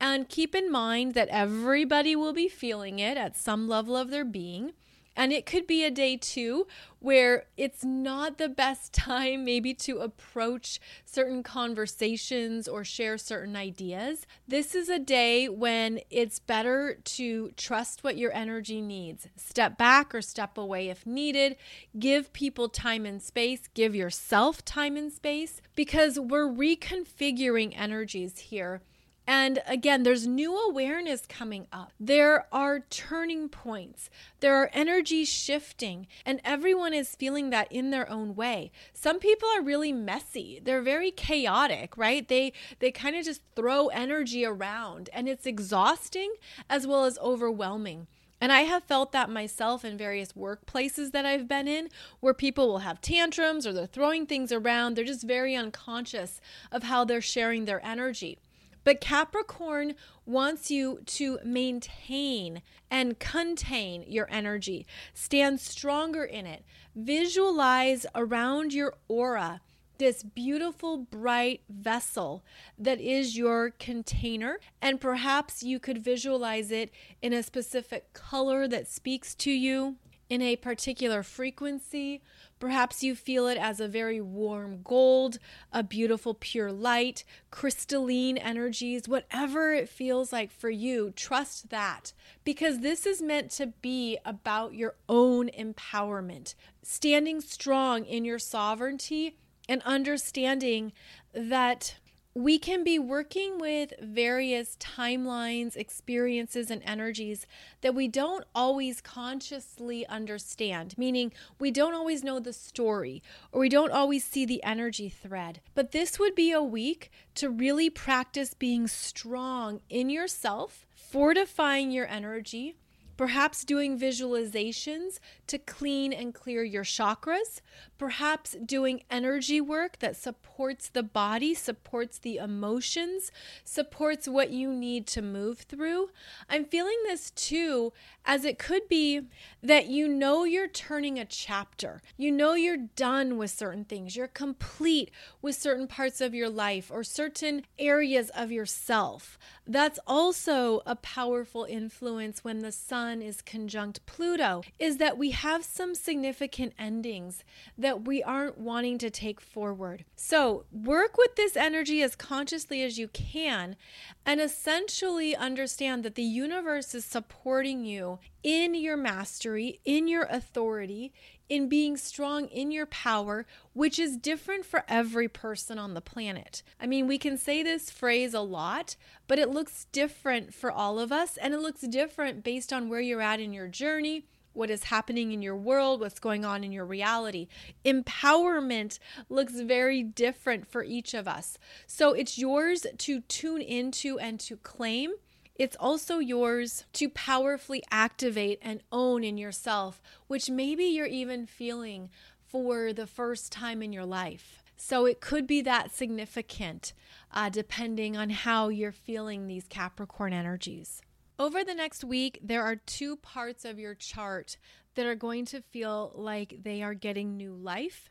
And 0.00 0.28
keep 0.28 0.54
in 0.54 0.70
mind 0.70 1.14
that 1.14 1.28
everybody 1.28 2.14
will 2.14 2.32
be 2.32 2.48
feeling 2.48 3.00
it 3.00 3.16
at 3.16 3.36
some 3.36 3.68
level 3.68 3.96
of 3.96 4.10
their 4.10 4.24
being. 4.24 4.74
And 5.16 5.32
it 5.32 5.46
could 5.46 5.66
be 5.66 5.84
a 5.84 5.90
day 5.90 6.16
too 6.16 6.66
where 7.00 7.44
it's 7.56 7.84
not 7.84 8.36
the 8.36 8.48
best 8.48 8.92
time, 8.92 9.44
maybe, 9.44 9.72
to 9.72 9.98
approach 9.98 10.80
certain 11.04 11.42
conversations 11.42 12.68
or 12.68 12.84
share 12.84 13.16
certain 13.16 13.56
ideas. 13.56 14.26
This 14.46 14.74
is 14.74 14.88
a 14.88 14.98
day 14.98 15.48
when 15.48 16.00
it's 16.10 16.38
better 16.38 16.98
to 17.04 17.50
trust 17.56 18.04
what 18.04 18.16
your 18.16 18.32
energy 18.32 18.80
needs. 18.80 19.28
Step 19.36 19.78
back 19.78 20.14
or 20.14 20.20
step 20.20 20.58
away 20.58 20.88
if 20.88 21.06
needed. 21.06 21.56
Give 21.98 22.32
people 22.32 22.68
time 22.68 23.06
and 23.06 23.22
space. 23.22 23.68
Give 23.72 23.94
yourself 23.94 24.64
time 24.64 24.96
and 24.96 25.12
space 25.12 25.60
because 25.74 26.18
we're 26.18 26.48
reconfiguring 26.48 27.72
energies 27.76 28.38
here 28.38 28.82
and 29.26 29.60
again, 29.66 30.04
there's 30.04 30.26
new 30.26 30.56
awareness 30.56 31.26
coming 31.28 31.66
up. 31.72 31.92
There 31.98 32.46
are 32.52 32.80
turning 32.80 33.48
points. 33.48 34.08
There 34.40 34.56
are 34.62 34.70
energies 34.72 35.28
shifting, 35.28 36.06
and 36.24 36.40
everyone 36.44 36.94
is 36.94 37.16
feeling 37.16 37.50
that 37.50 37.70
in 37.72 37.90
their 37.90 38.08
own 38.08 38.36
way. 38.36 38.70
Some 38.92 39.18
people 39.18 39.48
are 39.56 39.62
really 39.62 39.92
messy. 39.92 40.60
They're 40.62 40.82
very 40.82 41.10
chaotic, 41.10 41.96
right? 41.96 42.26
They 42.26 42.52
they 42.78 42.92
kind 42.92 43.16
of 43.16 43.24
just 43.24 43.42
throw 43.56 43.88
energy 43.88 44.44
around, 44.44 45.10
and 45.12 45.28
it's 45.28 45.46
exhausting 45.46 46.34
as 46.70 46.86
well 46.86 47.04
as 47.04 47.18
overwhelming. 47.18 48.06
And 48.40 48.52
I 48.52 48.60
have 48.60 48.84
felt 48.84 49.12
that 49.12 49.30
myself 49.30 49.84
in 49.84 49.96
various 49.96 50.32
workplaces 50.32 51.12
that 51.12 51.24
I've 51.24 51.48
been 51.48 51.66
in 51.66 51.88
where 52.20 52.34
people 52.34 52.68
will 52.68 52.78
have 52.80 53.00
tantrums 53.00 53.66
or 53.66 53.72
they're 53.72 53.86
throwing 53.86 54.26
things 54.26 54.52
around. 54.52 54.94
They're 54.94 55.04
just 55.04 55.26
very 55.26 55.56
unconscious 55.56 56.40
of 56.70 56.82
how 56.82 57.04
they're 57.04 57.22
sharing 57.22 57.64
their 57.64 57.84
energy. 57.84 58.38
But 58.86 59.00
Capricorn 59.00 59.96
wants 60.26 60.70
you 60.70 61.00
to 61.06 61.40
maintain 61.44 62.62
and 62.88 63.18
contain 63.18 64.04
your 64.06 64.28
energy, 64.30 64.86
stand 65.12 65.58
stronger 65.60 66.22
in 66.22 66.46
it, 66.46 66.64
visualize 66.94 68.06
around 68.14 68.72
your 68.72 68.94
aura 69.08 69.60
this 69.98 70.22
beautiful, 70.22 70.98
bright 70.98 71.62
vessel 71.68 72.44
that 72.78 73.00
is 73.00 73.36
your 73.36 73.70
container. 73.70 74.60
And 74.80 75.00
perhaps 75.00 75.64
you 75.64 75.80
could 75.80 75.98
visualize 75.98 76.70
it 76.70 76.92
in 77.20 77.32
a 77.32 77.42
specific 77.42 78.12
color 78.12 78.68
that 78.68 78.86
speaks 78.86 79.34
to 79.36 79.50
you, 79.50 79.96
in 80.28 80.42
a 80.42 80.56
particular 80.56 81.22
frequency 81.22 82.20
Perhaps 82.58 83.02
you 83.02 83.14
feel 83.14 83.46
it 83.48 83.58
as 83.58 83.80
a 83.80 83.88
very 83.88 84.20
warm 84.20 84.80
gold, 84.82 85.38
a 85.72 85.82
beautiful 85.82 86.34
pure 86.34 86.72
light, 86.72 87.22
crystalline 87.50 88.38
energies, 88.38 89.06
whatever 89.08 89.74
it 89.74 89.88
feels 89.88 90.32
like 90.32 90.50
for 90.50 90.70
you. 90.70 91.12
Trust 91.14 91.68
that 91.70 92.12
because 92.44 92.80
this 92.80 93.04
is 93.04 93.20
meant 93.20 93.50
to 93.52 93.66
be 93.82 94.18
about 94.24 94.74
your 94.74 94.94
own 95.08 95.50
empowerment, 95.50 96.54
standing 96.82 97.40
strong 97.40 98.04
in 98.04 98.24
your 98.24 98.38
sovereignty 98.38 99.36
and 99.68 99.82
understanding 99.82 100.92
that 101.34 101.96
we 102.36 102.58
can 102.58 102.84
be 102.84 102.98
working 102.98 103.58
with 103.58 103.94
various 103.98 104.76
timelines, 104.76 105.74
experiences, 105.74 106.70
and 106.70 106.82
energies 106.84 107.46
that 107.80 107.94
we 107.94 108.06
don't 108.08 108.44
always 108.54 109.00
consciously 109.00 110.06
understand, 110.06 110.98
meaning 110.98 111.32
we 111.58 111.70
don't 111.70 111.94
always 111.94 112.22
know 112.22 112.38
the 112.38 112.52
story 112.52 113.22
or 113.52 113.62
we 113.62 113.70
don't 113.70 113.90
always 113.90 114.22
see 114.22 114.44
the 114.44 114.62
energy 114.62 115.08
thread. 115.08 115.62
But 115.74 115.92
this 115.92 116.18
would 116.18 116.34
be 116.34 116.52
a 116.52 116.62
week 116.62 117.10
to 117.36 117.48
really 117.48 117.88
practice 117.88 118.52
being 118.52 118.86
strong 118.86 119.80
in 119.88 120.10
yourself, 120.10 120.86
fortifying 120.94 121.90
your 121.90 122.06
energy 122.06 122.76
perhaps 123.16 123.64
doing 123.64 123.98
visualizations 123.98 125.18
to 125.46 125.58
clean 125.58 126.12
and 126.12 126.34
clear 126.34 126.62
your 126.62 126.84
chakras, 126.84 127.60
perhaps 127.98 128.56
doing 128.64 129.02
energy 129.10 129.60
work 129.60 129.98
that 130.00 130.16
supports 130.16 130.88
the 130.88 131.02
body, 131.02 131.54
supports 131.54 132.18
the 132.18 132.36
emotions, 132.36 133.30
supports 133.64 134.28
what 134.28 134.50
you 134.50 134.72
need 134.72 135.06
to 135.06 135.22
move 135.22 135.60
through. 135.60 136.10
I'm 136.48 136.64
feeling 136.64 136.98
this 137.04 137.30
too, 137.30 137.92
as 138.24 138.44
it 138.44 138.58
could 138.58 138.88
be 138.88 139.22
that 139.62 139.86
you 139.86 140.08
know 140.08 140.44
you're 140.44 140.68
turning 140.68 141.18
a 141.18 141.24
chapter. 141.24 142.02
You 142.16 142.32
know 142.32 142.54
you're 142.54 142.76
done 142.76 143.38
with 143.38 143.50
certain 143.50 143.84
things, 143.84 144.16
you're 144.16 144.28
complete 144.28 145.10
with 145.40 145.54
certain 145.54 145.86
parts 145.86 146.20
of 146.20 146.34
your 146.34 146.50
life 146.50 146.90
or 146.90 147.02
certain 147.04 147.62
areas 147.78 148.30
of 148.30 148.50
yourself. 148.52 149.38
That's 149.66 149.98
also 150.06 150.82
a 150.86 150.96
powerful 150.96 151.64
influence 151.64 152.44
when 152.44 152.60
the 152.60 152.72
sun 152.72 153.05
is 153.22 153.42
conjunct 153.42 154.04
Pluto, 154.06 154.62
is 154.78 154.98
that 154.98 155.18
we 155.18 155.30
have 155.30 155.64
some 155.64 155.94
significant 155.94 156.72
endings 156.78 157.44
that 157.76 158.06
we 158.06 158.22
aren't 158.22 158.58
wanting 158.58 158.98
to 158.98 159.10
take 159.10 159.40
forward. 159.40 160.04
So, 160.14 160.64
work 160.72 161.16
with 161.16 161.36
this 161.36 161.56
energy 161.56 162.02
as 162.02 162.16
consciously 162.16 162.82
as 162.82 162.98
you 162.98 163.08
can 163.08 163.76
and 164.24 164.40
essentially 164.40 165.34
understand 165.34 166.04
that 166.04 166.14
the 166.14 166.22
universe 166.22 166.94
is 166.94 167.04
supporting 167.04 167.84
you 167.84 168.18
in 168.42 168.74
your 168.74 168.96
mastery, 168.96 169.80
in 169.84 170.06
your 170.08 170.24
authority, 170.24 171.12
in 171.48 171.68
being 171.68 171.96
strong 171.96 172.46
in 172.46 172.70
your 172.70 172.86
power, 172.86 173.46
which 173.72 173.98
is 173.98 174.16
different 174.16 174.64
for 174.64 174.84
every 174.88 175.28
person 175.28 175.78
on 175.78 175.94
the 175.94 176.00
planet. 176.00 176.62
I 176.80 176.86
mean, 176.86 177.06
we 177.06 177.18
can 177.18 177.38
say 177.38 177.62
this 177.62 177.90
phrase 177.90 178.34
a 178.34 178.40
lot, 178.40 178.96
but 179.28 179.38
it 179.38 179.50
looks 179.50 179.86
different 179.92 180.54
for 180.54 180.70
all 180.70 180.98
of 180.98 181.12
us, 181.12 181.36
and 181.36 181.54
it 181.54 181.60
looks 181.60 181.82
different 181.82 182.42
based 182.44 182.72
on 182.72 182.88
where 182.88 183.00
you're 183.00 183.20
at 183.20 183.40
in 183.40 183.52
your 183.52 183.68
journey 183.68 184.24
what 184.56 184.70
is 184.70 184.84
happening 184.84 185.32
in 185.32 185.42
your 185.42 185.56
world, 185.56 186.00
what's 186.00 186.18
going 186.18 186.44
on 186.44 186.64
in 186.64 186.72
your 186.72 186.86
reality. 186.86 187.46
Empowerment 187.84 188.98
looks 189.28 189.60
very 189.60 190.02
different 190.02 190.66
for 190.66 190.82
each 190.82 191.14
of 191.14 191.28
us. 191.28 191.58
So 191.86 192.12
it's 192.12 192.38
yours 192.38 192.86
to 192.98 193.20
tune 193.20 193.60
into 193.60 194.18
and 194.18 194.40
to 194.40 194.56
claim. 194.56 195.12
It's 195.58 195.76
also 195.80 196.18
yours 196.18 196.84
to 196.94 197.08
powerfully 197.08 197.82
activate 197.90 198.58
and 198.60 198.82
own 198.92 199.24
in 199.24 199.38
yourself, 199.38 200.02
which 200.26 200.50
maybe 200.50 200.84
you're 200.84 201.06
even 201.06 201.46
feeling 201.46 202.10
for 202.46 202.92
the 202.92 203.06
first 203.06 203.52
time 203.52 203.82
in 203.82 203.92
your 203.92 204.04
life. 204.04 204.62
So 204.76 205.06
it 205.06 205.20
could 205.20 205.46
be 205.46 205.62
that 205.62 205.94
significant, 205.94 206.92
uh, 207.32 207.48
depending 207.48 208.16
on 208.16 208.30
how 208.30 208.68
you're 208.68 208.92
feeling 208.92 209.46
these 209.46 209.66
Capricorn 209.66 210.34
energies. 210.34 211.00
Over 211.38 211.64
the 211.64 211.74
next 211.74 212.04
week, 212.04 212.38
there 212.42 212.62
are 212.62 212.76
two 212.76 213.16
parts 213.16 213.64
of 213.64 213.78
your 213.78 213.94
chart 213.94 214.58
that 214.94 215.06
are 215.06 215.14
going 215.14 215.46
to 215.46 215.62
feel 215.62 216.12
like 216.14 216.62
they 216.62 216.82
are 216.82 216.94
getting 216.94 217.36
new 217.36 217.54
life, 217.54 218.10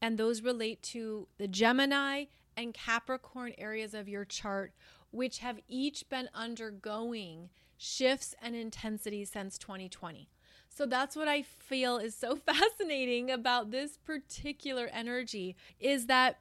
and 0.00 0.16
those 0.16 0.42
relate 0.42 0.82
to 0.82 1.26
the 1.38 1.48
Gemini 1.48 2.26
and 2.56 2.74
Capricorn 2.74 3.52
areas 3.58 3.94
of 3.94 4.08
your 4.08 4.24
chart, 4.24 4.72
which 5.14 5.38
have 5.38 5.60
each 5.68 6.08
been 6.08 6.28
undergoing 6.34 7.50
shifts 7.76 8.34
and 8.42 8.56
intensity 8.56 9.24
since 9.24 9.56
2020. 9.58 10.28
So 10.68 10.86
that's 10.86 11.14
what 11.14 11.28
I 11.28 11.42
feel 11.42 11.98
is 11.98 12.14
so 12.16 12.36
fascinating 12.46 13.30
about 13.30 13.70
this 13.70 13.96
particular 13.96 14.90
energy 14.92 15.56
is 15.78 16.06
that 16.06 16.40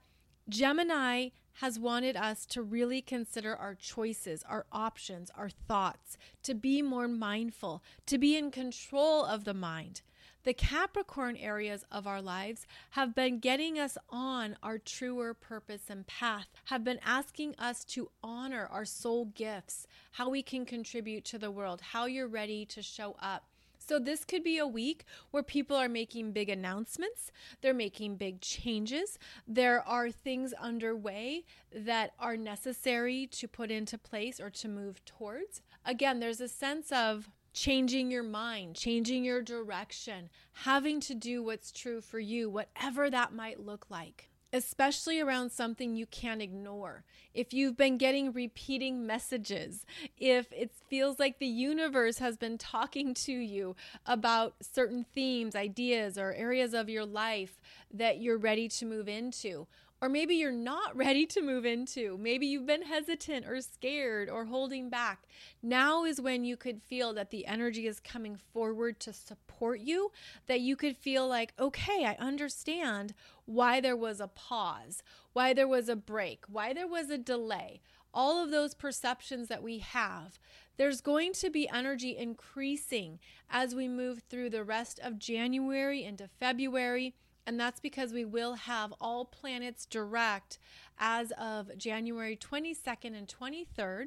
Gemini 0.49 1.29
has 1.57 1.77
wanted 1.79 2.17
us 2.17 2.45
to 2.47 2.63
really 2.63 3.01
consider 3.01 3.55
our 3.55 3.75
choices, 3.75 4.43
our 4.49 4.65
options, 4.71 5.29
our 5.37 5.49
thoughts, 5.49 6.17
to 6.41 6.55
be 6.55 6.81
more 6.81 7.07
mindful, 7.07 7.83
to 8.07 8.17
be 8.17 8.35
in 8.35 8.49
control 8.49 9.23
of 9.23 9.45
the 9.45 9.53
mind. 9.53 10.01
The 10.43 10.53
Capricorn 10.53 11.37
areas 11.37 11.85
of 11.89 12.05
our 12.05 12.21
lives 12.21 12.67
have 12.91 13.15
been 13.15 13.39
getting 13.39 13.79
us 13.79 13.97
on 14.09 14.57
our 14.61 14.77
truer 14.77 15.33
purpose 15.33 15.83
and 15.89 16.05
path, 16.05 16.47
have 16.65 16.83
been 16.83 16.99
asking 17.01 17.55
us 17.57 17.85
to 17.85 18.11
honor 18.21 18.67
our 18.69 18.83
soul 18.83 19.31
gifts, 19.35 19.87
how 20.11 20.27
we 20.27 20.43
can 20.43 20.65
contribute 20.65 21.23
to 21.25 21.37
the 21.37 21.49
world, 21.49 21.79
how 21.79 22.07
you're 22.07 22.27
ready 22.27 22.65
to 22.65 22.81
show 22.81 23.15
up. 23.21 23.45
So, 23.77 23.99
this 23.99 24.25
could 24.25 24.43
be 24.43 24.57
a 24.57 24.67
week 24.67 25.05
where 25.31 25.43
people 25.43 25.77
are 25.77 25.89
making 25.89 26.33
big 26.33 26.49
announcements, 26.49 27.31
they're 27.61 27.73
making 27.73 28.17
big 28.17 28.41
changes. 28.41 29.17
There 29.47 29.81
are 29.87 30.11
things 30.11 30.51
underway 30.53 31.45
that 31.73 32.11
are 32.19 32.35
necessary 32.35 33.27
to 33.27 33.47
put 33.47 33.71
into 33.71 33.97
place 33.97 34.41
or 34.41 34.49
to 34.49 34.67
move 34.67 35.03
towards. 35.05 35.61
Again, 35.85 36.19
there's 36.19 36.41
a 36.41 36.49
sense 36.49 36.91
of 36.91 37.29
changing 37.53 38.11
your 38.11 38.23
mind, 38.23 38.75
changing 38.75 39.23
your 39.23 39.41
direction, 39.41 40.29
having 40.51 40.99
to 41.01 41.15
do 41.15 41.43
what's 41.43 41.71
true 41.71 42.01
for 42.01 42.19
you, 42.19 42.49
whatever 42.49 43.09
that 43.09 43.33
might 43.33 43.59
look 43.59 43.89
like 43.89 44.29
especially 44.53 45.19
around 45.19 45.51
something 45.51 45.95
you 45.95 46.05
can't 46.05 46.41
ignore. 46.41 47.03
If 47.33 47.53
you've 47.53 47.75
been 47.75 47.97
getting 47.97 48.31
repeating 48.31 49.05
messages, 49.07 49.83
if 50.19 50.53
it 50.53 50.71
feels 50.87 51.17
like 51.17 51.39
the 51.39 51.47
universe 51.47 52.19
has 52.19 52.37
been 52.37 52.59
talking 52.59 53.15
to 53.15 53.33
you 53.33 53.75
about 54.05 54.53
certain 54.61 55.07
themes, 55.15 55.55
ideas, 55.55 56.19
or 56.19 56.33
areas 56.33 56.75
of 56.75 56.87
your 56.87 57.05
life 57.05 57.59
that 57.91 58.21
you're 58.21 58.37
ready 58.37 58.69
to 58.69 58.85
move 58.85 59.09
into, 59.09 59.65
or 60.03 60.09
maybe 60.09 60.35
you're 60.35 60.51
not 60.51 60.93
ready 60.97 61.25
to 61.25 61.41
move 61.41 61.65
into. 61.65 62.17
Maybe 62.17 62.45
you've 62.45 62.65
been 62.65 62.81
hesitant 62.81 63.47
or 63.47 63.61
scared 63.61 64.29
or 64.29 64.43
holding 64.43 64.89
back. 64.89 65.23
Now 65.61 66.03
is 66.03 66.19
when 66.19 66.43
you 66.43 66.57
could 66.57 66.81
feel 66.81 67.13
that 67.13 67.31
the 67.31 67.47
energy 67.47 67.87
is 67.87 68.01
coming 68.01 68.35
forward 68.35 68.99
to 68.99 69.13
support 69.13 69.79
you, 69.79 70.11
that 70.47 70.59
you 70.59 70.75
could 70.75 70.97
feel 70.97 71.25
like, 71.25 71.53
okay, 71.57 72.03
I 72.03 72.17
understand 72.19 73.13
why 73.45 73.79
there 73.79 73.95
was 73.95 74.19
a 74.19 74.27
pause, 74.27 75.01
why 75.31 75.53
there 75.53 75.69
was 75.69 75.87
a 75.87 75.95
break, 75.95 76.43
why 76.49 76.73
there 76.73 76.87
was 76.87 77.09
a 77.09 77.17
delay. 77.17 77.79
All 78.13 78.43
of 78.43 78.51
those 78.51 78.73
perceptions 78.73 79.47
that 79.47 79.63
we 79.63 79.79
have, 79.79 80.37
there's 80.75 80.99
going 80.99 81.31
to 81.33 81.49
be 81.49 81.69
energy 81.69 82.17
increasing 82.17 83.19
as 83.49 83.73
we 83.73 83.87
move 83.87 84.23
through 84.29 84.49
the 84.49 84.65
rest 84.65 84.99
of 85.01 85.17
January 85.17 86.03
into 86.03 86.27
February 86.27 87.15
and 87.45 87.59
that's 87.59 87.79
because 87.79 88.13
we 88.13 88.25
will 88.25 88.53
have 88.55 88.93
all 88.99 89.25
planets 89.25 89.85
direct 89.85 90.59
as 90.97 91.31
of 91.31 91.77
January 91.77 92.37
22nd 92.37 93.17
and 93.17 93.27
23rd. 93.27 94.05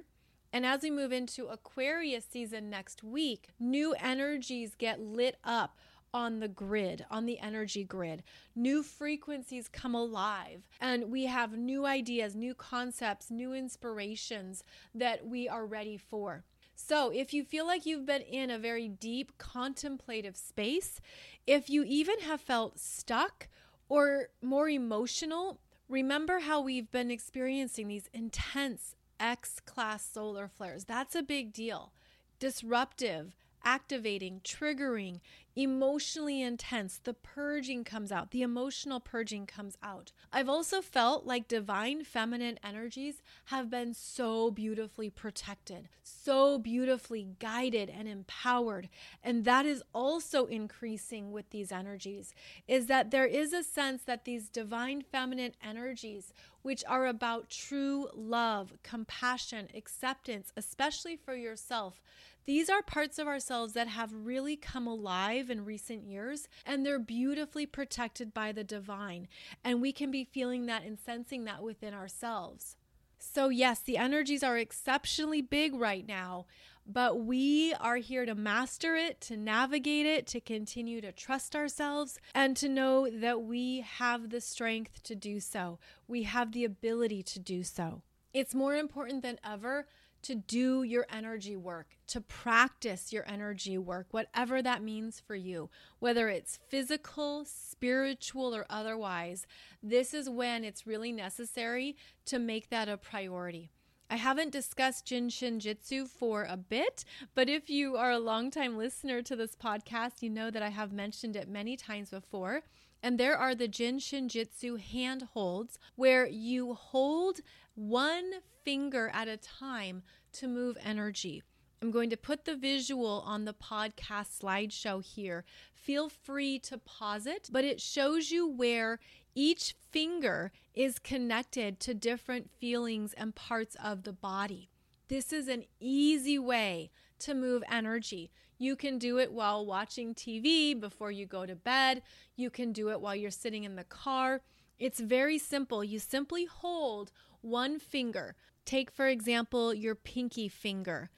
And 0.53 0.65
as 0.65 0.83
we 0.83 0.91
move 0.91 1.13
into 1.13 1.47
Aquarius 1.47 2.25
season 2.25 2.71
next 2.71 3.03
week, 3.03 3.49
new 3.59 3.95
energies 4.01 4.75
get 4.75 5.01
lit 5.01 5.37
up 5.45 5.77
on 6.15 6.41
the 6.41 6.49
grid, 6.49 7.05
on 7.11 7.27
the 7.27 7.39
energy 7.41 7.85
grid. 7.85 8.23
New 8.55 8.83
frequencies 8.83 9.69
come 9.69 9.95
alive, 9.95 10.67
and 10.81 11.11
we 11.11 11.27
have 11.27 11.59
new 11.59 11.85
ideas, 11.85 12.35
new 12.35 12.55
concepts, 12.55 13.31
new 13.31 13.53
inspirations 13.53 14.65
that 14.95 15.27
we 15.27 15.47
are 15.47 15.67
ready 15.67 15.99
for. 15.99 16.45
So, 16.79 17.11
if 17.11 17.33
you 17.33 17.43
feel 17.43 17.67
like 17.67 17.87
you've 17.87 18.05
been 18.05 18.21
in 18.21 18.51
a 18.51 18.59
very 18.59 18.87
deep 18.87 19.39
contemplative 19.39 20.37
space, 20.37 21.01
if 21.47 21.71
you 21.71 21.83
even 21.85 22.21
have 22.21 22.41
felt 22.41 22.79
stuck 22.79 23.49
or 23.89 24.29
more 24.43 24.69
emotional, 24.69 25.59
remember 25.89 26.41
how 26.41 26.61
we've 26.61 26.93
been 26.93 27.11
experiencing 27.11 27.89
these 27.89 28.11
intense 28.13 28.95
X 29.19 29.59
class 29.65 30.05
solar 30.05 30.49
flares. 30.49 30.85
That's 30.85 31.15
a 31.15 31.23
big 31.23 31.55
deal. 31.55 31.93
Disruptive, 32.39 33.35
activating, 33.67 34.41
triggering, 34.45 35.19
emotionally 35.57 36.41
intense. 36.41 37.01
The 37.03 37.15
purging 37.15 37.83
comes 37.83 38.13
out, 38.13 38.31
the 38.31 38.43
emotional 38.43 39.01
purging 39.01 39.45
comes 39.45 39.77
out. 39.83 40.13
I've 40.33 40.49
also 40.49 40.81
felt 40.81 41.27
like 41.27 41.49
divine 41.49 42.05
feminine 42.05 42.59
energies 42.63 43.23
have 43.47 43.69
been 43.69 43.93
so 43.93 44.51
beautifully 44.53 45.11
protected, 45.11 45.89
so 46.03 46.59
beautifully 46.59 47.31
guided 47.41 47.91
and 47.91 48.07
empowered. 48.07 48.89
And 49.23 49.45
that 49.45 49.67
is 49.67 49.83
also 49.93 50.47
increasing 50.47 51.33
with 51.33 51.51
these 51.51 51.73
energies, 51.73 52.35
is 52.69 52.87
that 52.87 53.11
there 53.11 53.27
is 53.27 53.53
a 53.53 53.65
sense 53.65 54.03
that 54.03 54.25
these 54.25 54.49
divine 54.49 55.03
feminine 55.03 55.53
energies, 55.65 56.33
which 56.63 56.85
are 56.87 57.07
about 57.07 57.51
true 57.51 58.09
love, 58.15 58.75
compassion, 58.85 59.69
acceptance, 59.75 60.53
especially 60.57 61.17
for 61.17 61.35
yourself, 61.35 62.01
these 62.47 62.71
are 62.71 62.83
parts 62.83 63.19
of 63.19 63.27
ourselves 63.27 63.73
that 63.75 63.89
have 63.89 64.13
really 64.13 64.57
come 64.57 64.87
alive 64.87 65.51
in 65.51 65.65
recent 65.65 66.05
years, 66.05 66.49
and 66.65 66.87
they're 66.87 66.99
beautifully 66.99 67.67
protected 67.67 68.33
by 68.33 68.53
the 68.53 68.65
divine. 68.65 69.27
And 69.65 69.83
we 69.83 69.93
can 69.93 70.11
be 70.11 70.25
feeling 70.25 70.67
that 70.67 70.85
and 70.85 70.99
sensing 70.99 71.45
that 71.45 71.63
within 71.63 71.93
ourselves. 71.93 72.77
So, 73.19 73.49
yes, 73.49 73.81
the 73.81 73.97
energies 73.97 74.43
are 74.43 74.59
exceptionally 74.59 75.43
big 75.43 75.75
right 75.75 76.07
now, 76.07 76.47
but 76.87 77.19
we 77.19 77.75
are 77.75 77.97
here 77.97 78.25
to 78.25 78.35
master 78.35 78.95
it, 78.95 79.21
to 79.23 79.37
navigate 79.37 80.07
it, 80.07 80.27
to 80.29 80.41
continue 80.41 81.01
to 81.01 81.11
trust 81.11 81.57
ourselves, 81.57 82.21
and 82.35 82.57
to 82.59 82.69
know 82.69 83.11
that 83.11 83.43
we 83.43 83.81
have 83.81 84.31
the 84.31 84.41
strength 84.41 85.03
to 85.05 85.17
do 85.17 85.41
so. 85.41 85.79
We 86.07 86.23
have 86.25 86.53
the 86.53 86.65
ability 86.65 87.23
to 87.25 87.39
do 87.41 87.65
so. 87.65 88.03
It's 88.33 88.55
more 88.55 88.77
important 88.77 89.23
than 89.23 89.41
ever 89.43 89.87
to 90.27 90.35
do 90.35 90.83
your 90.83 91.07
energy 91.09 91.57
work, 91.57 91.97
to 92.09 92.21
practice 92.21 93.13
your 93.13 93.25
energy 93.29 93.79
work, 93.79 94.09
whatever 94.11 94.61
that 94.61 94.83
means 94.83 95.21
for 95.25 95.37
you, 95.37 95.71
whether 96.01 96.29
it's 96.29 96.59
physical, 96.69 97.45
spiritual, 97.45 98.53
or 98.53 98.67
otherwise. 98.69 99.47
This 99.85 100.13
is 100.13 100.29
when 100.29 100.65
it's 100.65 100.85
really 100.85 101.13
necessary 101.13 101.97
to 102.25 102.41
make 102.41 102.71
that 102.71 102.89
a 102.89 102.97
priority. 102.97 103.71
I 104.11 104.17
haven't 104.17 104.51
discussed 104.51 105.07
Jin 105.07 105.29
Shin 105.29 105.61
Jyutsu 105.61 106.09
for 106.09 106.45
a 106.49 106.57
bit, 106.57 107.05
but 107.37 107.49
if 107.49 107.71
you 107.71 107.97
are 107.97 108.11
a 108.11 108.19
longtime 108.19 108.77
listener 108.77 109.23
to 109.23 109.37
this 109.37 109.55
podcast, 109.55 110.23
you 110.23 110.31
know 110.31 110.51
that 110.51 110.63
I 110.63 110.71
have 110.71 110.93
mentioned 110.93 111.37
it 111.37 111.49
many 111.49 111.77
times 111.77 112.11
before. 112.11 112.63
And 113.03 113.19
there 113.19 113.37
are 113.37 113.55
the 113.55 113.69
Jin 113.69 113.99
Shin 113.99 114.29
Jyutsu 114.29 114.81
hand 114.81 115.29
holds 115.35 115.79
where 115.95 116.27
you 116.27 116.75
hold 116.75 117.41
one 117.75 118.33
finger 118.65 119.11
at 119.15 119.29
a 119.29 119.37
time 119.37 120.03
to 120.33 120.49
move 120.49 120.77
energy. 120.83 121.43
I'm 121.83 121.91
going 121.91 122.11
to 122.11 122.17
put 122.17 122.47
the 122.47 122.57
visual 122.57 123.23
on 123.27 123.45
the 123.45 123.55
podcast 123.55 124.41
slideshow 124.41 125.05
here. 125.05 125.45
Feel 125.75 126.09
free 126.09 126.59
to 126.61 126.79
pause 126.79 127.27
it, 127.27 127.49
but 127.53 127.65
it 127.65 127.81
shows 127.81 128.31
you 128.31 128.49
where 128.49 128.99
each 129.35 129.77
finger 129.93 130.51
is 130.75 130.99
connected 130.99 131.79
to 131.81 131.95
different 131.95 132.51
feelings 132.51 133.13
and 133.13 133.35
parts 133.35 133.77
of 133.83 134.05
the 134.05 134.13
body. 134.13 134.71
This 135.09 135.33
is 135.33 135.47
an 135.47 135.65
easy 135.79 136.39
way 136.39 136.91
to 137.21 137.35
move 137.35 137.63
energy. 137.71 138.31
You 138.59 138.77
can 138.77 138.99
do 138.99 139.19
it 139.19 139.33
while 139.33 139.67
watching 139.67 140.15
TV 140.15 140.79
before 140.79 141.11
you 141.11 141.27
go 141.27 141.45
to 141.45 141.55
bed. 141.55 142.03
You 142.37 142.51
can 142.51 142.73
do 142.73 142.91
it 142.91 143.01
while 143.01 143.15
you're 143.15 143.31
sitting 143.31 143.65
in 143.65 143.77
the 143.77 143.85
car. 143.85 144.41
It's 144.79 145.01
very 145.01 145.39
simple. 145.39 145.85
You 145.85 145.99
simply 145.99 146.47
hold 146.47 147.13
one 147.41 147.79
finger. 147.79 148.35
Take, 148.65 148.91
for 148.91 149.09
example, 149.09 149.75
your 149.75 149.95
pinky 149.95 150.49
finger. 150.49 151.11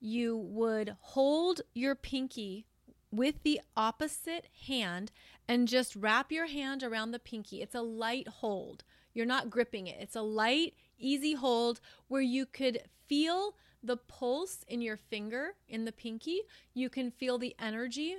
You 0.00 0.36
would 0.36 0.96
hold 1.00 1.60
your 1.74 1.94
pinky 1.94 2.66
with 3.10 3.42
the 3.42 3.60
opposite 3.76 4.46
hand 4.66 5.12
and 5.48 5.68
just 5.68 5.96
wrap 5.96 6.32
your 6.32 6.46
hand 6.46 6.82
around 6.82 7.12
the 7.12 7.18
pinky. 7.18 7.62
It's 7.62 7.74
a 7.74 7.82
light 7.82 8.28
hold. 8.28 8.84
You're 9.14 9.26
not 9.26 9.50
gripping 9.50 9.86
it. 9.86 9.98
It's 10.00 10.16
a 10.16 10.22
light, 10.22 10.74
easy 10.98 11.34
hold 11.34 11.80
where 12.08 12.20
you 12.20 12.44
could 12.44 12.80
feel 13.06 13.54
the 13.86 13.96
pulse 13.96 14.64
in 14.68 14.80
your 14.80 14.96
finger, 14.96 15.54
in 15.68 15.84
the 15.84 15.92
pinky. 15.92 16.42
You 16.74 16.88
can 16.88 17.10
feel 17.10 17.38
the 17.38 17.54
energy, 17.58 18.16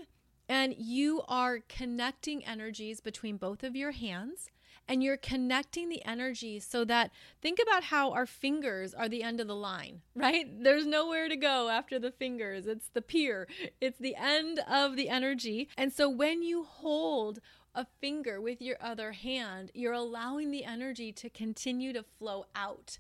and 0.47 0.73
you 0.77 1.23
are 1.27 1.59
connecting 1.67 2.45
energies 2.45 3.01
between 3.01 3.37
both 3.37 3.63
of 3.63 3.75
your 3.75 3.91
hands 3.91 4.49
and 4.87 5.03
you're 5.03 5.17
connecting 5.17 5.89
the 5.89 6.03
energy 6.05 6.59
so 6.59 6.85
that 6.85 7.11
think 7.41 7.59
about 7.61 7.85
how 7.85 8.11
our 8.11 8.25
fingers 8.25 8.93
are 8.93 9.09
the 9.09 9.23
end 9.23 9.39
of 9.39 9.47
the 9.47 9.55
line, 9.55 10.01
right? 10.15 10.47
There's 10.63 10.85
nowhere 10.85 11.27
to 11.27 11.35
go 11.35 11.69
after 11.69 11.99
the 11.99 12.11
fingers. 12.11 12.67
It's 12.67 12.89
the 12.89 13.01
pier, 13.01 13.47
it's 13.81 13.99
the 13.99 14.15
end 14.15 14.59
of 14.69 14.95
the 14.95 15.09
energy. 15.09 15.69
And 15.77 15.91
so 15.91 16.09
when 16.09 16.41
you 16.41 16.63
hold 16.63 17.39
a 17.75 17.85
finger 18.01 18.41
with 18.41 18.61
your 18.61 18.77
other 18.81 19.11
hand, 19.11 19.71
you're 19.73 19.93
allowing 19.93 20.49
the 20.49 20.63
energy 20.63 21.11
to 21.11 21.29
continue 21.29 21.93
to 21.93 22.03
flow 22.03 22.45
out. 22.55 22.97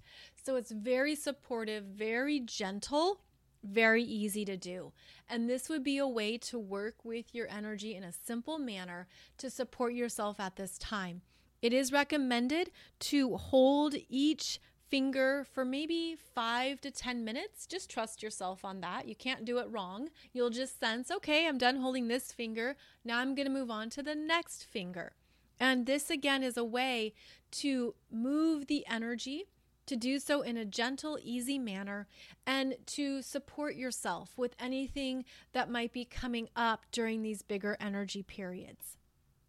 So 0.47 0.55
it's 0.55 0.71
very 0.71 1.13
supportive, 1.13 1.83
very 1.83 2.39
gentle 2.39 3.19
very 3.63 4.01
easy 4.01 4.45
to 4.45 4.55
do. 4.55 4.93
And 5.27 5.49
this 5.49 5.67
would 5.67 5.83
be 5.83 5.97
a 5.97 6.07
way 6.07 6.37
to 6.37 6.57
work 6.57 7.03
with 7.03 7.35
your 7.35 7.49
energy 7.49 7.95
in 7.95 8.03
a 8.05 8.13
simple 8.13 8.57
manner 8.57 9.07
to 9.39 9.49
support 9.49 9.93
yourself 9.93 10.39
at 10.39 10.55
this 10.55 10.77
time. 10.77 11.21
It 11.61 11.73
is 11.73 11.91
recommended 11.91 12.71
to 12.99 13.35
hold 13.35 13.95
each 14.07 14.61
finger 14.87 15.45
for 15.51 15.65
maybe 15.65 16.15
five 16.15 16.79
to 16.79 16.91
10 16.91 17.25
minutes. 17.25 17.67
Just 17.67 17.89
trust 17.89 18.23
yourself 18.23 18.63
on 18.63 18.79
that. 18.79 19.05
You 19.05 19.15
can't 19.15 19.43
do 19.43 19.57
it 19.57 19.67
wrong. 19.69 20.07
You'll 20.31 20.49
just 20.49 20.79
sense, 20.79 21.11
okay, 21.11 21.45
I'm 21.45 21.57
done 21.57 21.75
holding 21.81 22.07
this 22.07 22.31
finger. 22.31 22.77
Now 23.03 23.19
I'm 23.19 23.35
going 23.35 23.47
to 23.47 23.53
move 23.53 23.69
on 23.69 23.89
to 23.89 24.01
the 24.01 24.15
next 24.15 24.63
finger. 24.63 25.11
And 25.59 25.85
this 25.85 26.09
again 26.09 26.41
is 26.41 26.55
a 26.55 26.63
way 26.63 27.13
to 27.51 27.95
move 28.09 28.67
the 28.67 28.85
energy, 28.87 29.47
to 29.87 29.95
do 29.95 30.19
so 30.19 30.41
in 30.41 30.57
a 30.57 30.65
gentle, 30.65 31.17
easy 31.21 31.57
manner, 31.57 32.07
and 32.45 32.75
to 32.85 33.21
support 33.21 33.75
yourself 33.75 34.37
with 34.37 34.55
anything 34.59 35.25
that 35.53 35.69
might 35.69 35.91
be 35.91 36.05
coming 36.05 36.47
up 36.55 36.85
during 36.91 37.21
these 37.21 37.41
bigger 37.41 37.75
energy 37.79 38.23
periods. 38.23 38.97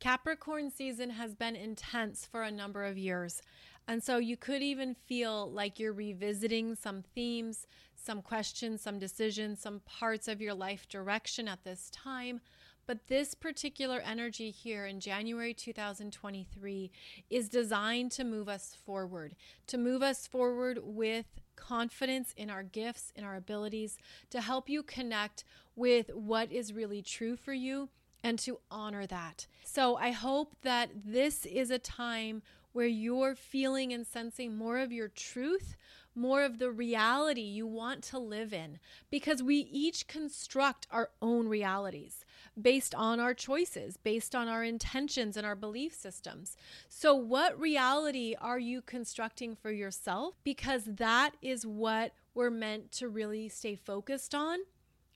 Capricorn 0.01 0.71
season 0.71 1.11
has 1.11 1.35
been 1.35 1.57
intense 1.57 2.25
for 2.25 2.43
a 2.43 2.51
number 2.51 2.85
of 2.85 2.97
years. 2.97 3.43
And 3.89 4.03
so 4.03 4.19
you 4.19 4.37
could 4.37 4.63
even 4.63 4.95
feel 4.95 5.51
like 5.51 5.81
you're 5.81 5.95
revisiting 5.95 6.75
some 6.75 7.03
themes, 7.15 7.67
some 7.97 8.23
questions, 8.23 8.83
some 8.83 8.99
decisions, 8.99 9.61
some 9.61 9.81
parts 9.81 10.29
of 10.29 10.41
your 10.41 10.55
life 10.55 10.89
direction 10.89 11.49
at 11.49 11.65
this 11.65 11.91
time. 11.91 12.41
But 12.89 13.09
this 13.09 13.35
particular 13.35 14.01
energy 14.01 14.51
here 14.51 14.87
in 14.87 14.99
January 14.99 15.53
2023 15.53 16.91
is 17.29 17.51
designed 17.51 18.13
to 18.13 18.25
move 18.25 18.49
us 18.49 18.79
forward, 18.83 19.37
to 19.67 19.77
move 19.77 20.03
us 20.03 20.27
forward 20.27 20.79
with 20.83 21.27
confidence 21.55 22.33
in 22.35 22.49
our 22.49 22.63
gifts, 22.63 23.13
in 23.15 23.25
our 23.25 23.37
abilities, 23.37 23.99
to 24.31 24.41
help 24.41 24.71
you 24.71 24.83
connect 24.83 25.45
with 25.77 26.09
what 26.15 26.51
is 26.51 26.73
really 26.73 27.03
true 27.03 27.37
for 27.37 27.53
you 27.53 27.91
and 28.25 28.39
to 28.39 28.59
honor 28.71 29.07
that. 29.07 29.47
So 29.65 29.97
I 29.97 30.13
hope 30.13 30.57
that 30.63 30.89
this 31.05 31.45
is 31.45 31.71
a 31.71 31.79
time 31.79 32.41
where 32.73 32.87
you're 32.87 33.35
feeling 33.35 33.93
and 33.93 34.07
sensing 34.07 34.57
more 34.57 34.79
of 34.79 34.93
your 34.93 35.09
truth, 35.09 35.77
more 36.15 36.43
of 36.43 36.59
the 36.59 36.71
reality 36.71 37.43
you 37.43 37.67
want 37.67 38.03
to 38.05 38.19
live 38.19 38.55
in, 38.55 38.79
because 39.11 39.43
we 39.43 39.57
each 39.57 40.07
construct 40.07 40.87
our 40.91 41.11
own 41.21 41.49
realities 41.49 42.25
based 42.61 42.95
on 42.95 43.21
our 43.21 43.35
choices, 43.35 43.97
based 43.97 44.35
on 44.35 44.49
our 44.49 44.65
intentions 44.65 45.37
and 45.37 45.47
our 45.47 45.57
belief 45.57 45.95
systems. 45.95 46.57
So, 46.89 47.15
what 47.15 47.59
reality 47.59 48.35
are 48.41 48.59
you 48.59 48.83
constructing 48.83 49.55
for 49.55 49.71
yourself? 49.71 50.35
Because 50.45 50.85
that 50.85 51.33
is 51.43 51.67
what 51.67 52.13
we're 52.35 52.51
meant 52.51 52.93
to 52.93 53.09
really 53.09 53.49
stay 53.49 53.77
focused 53.77 54.35
on. 54.35 54.59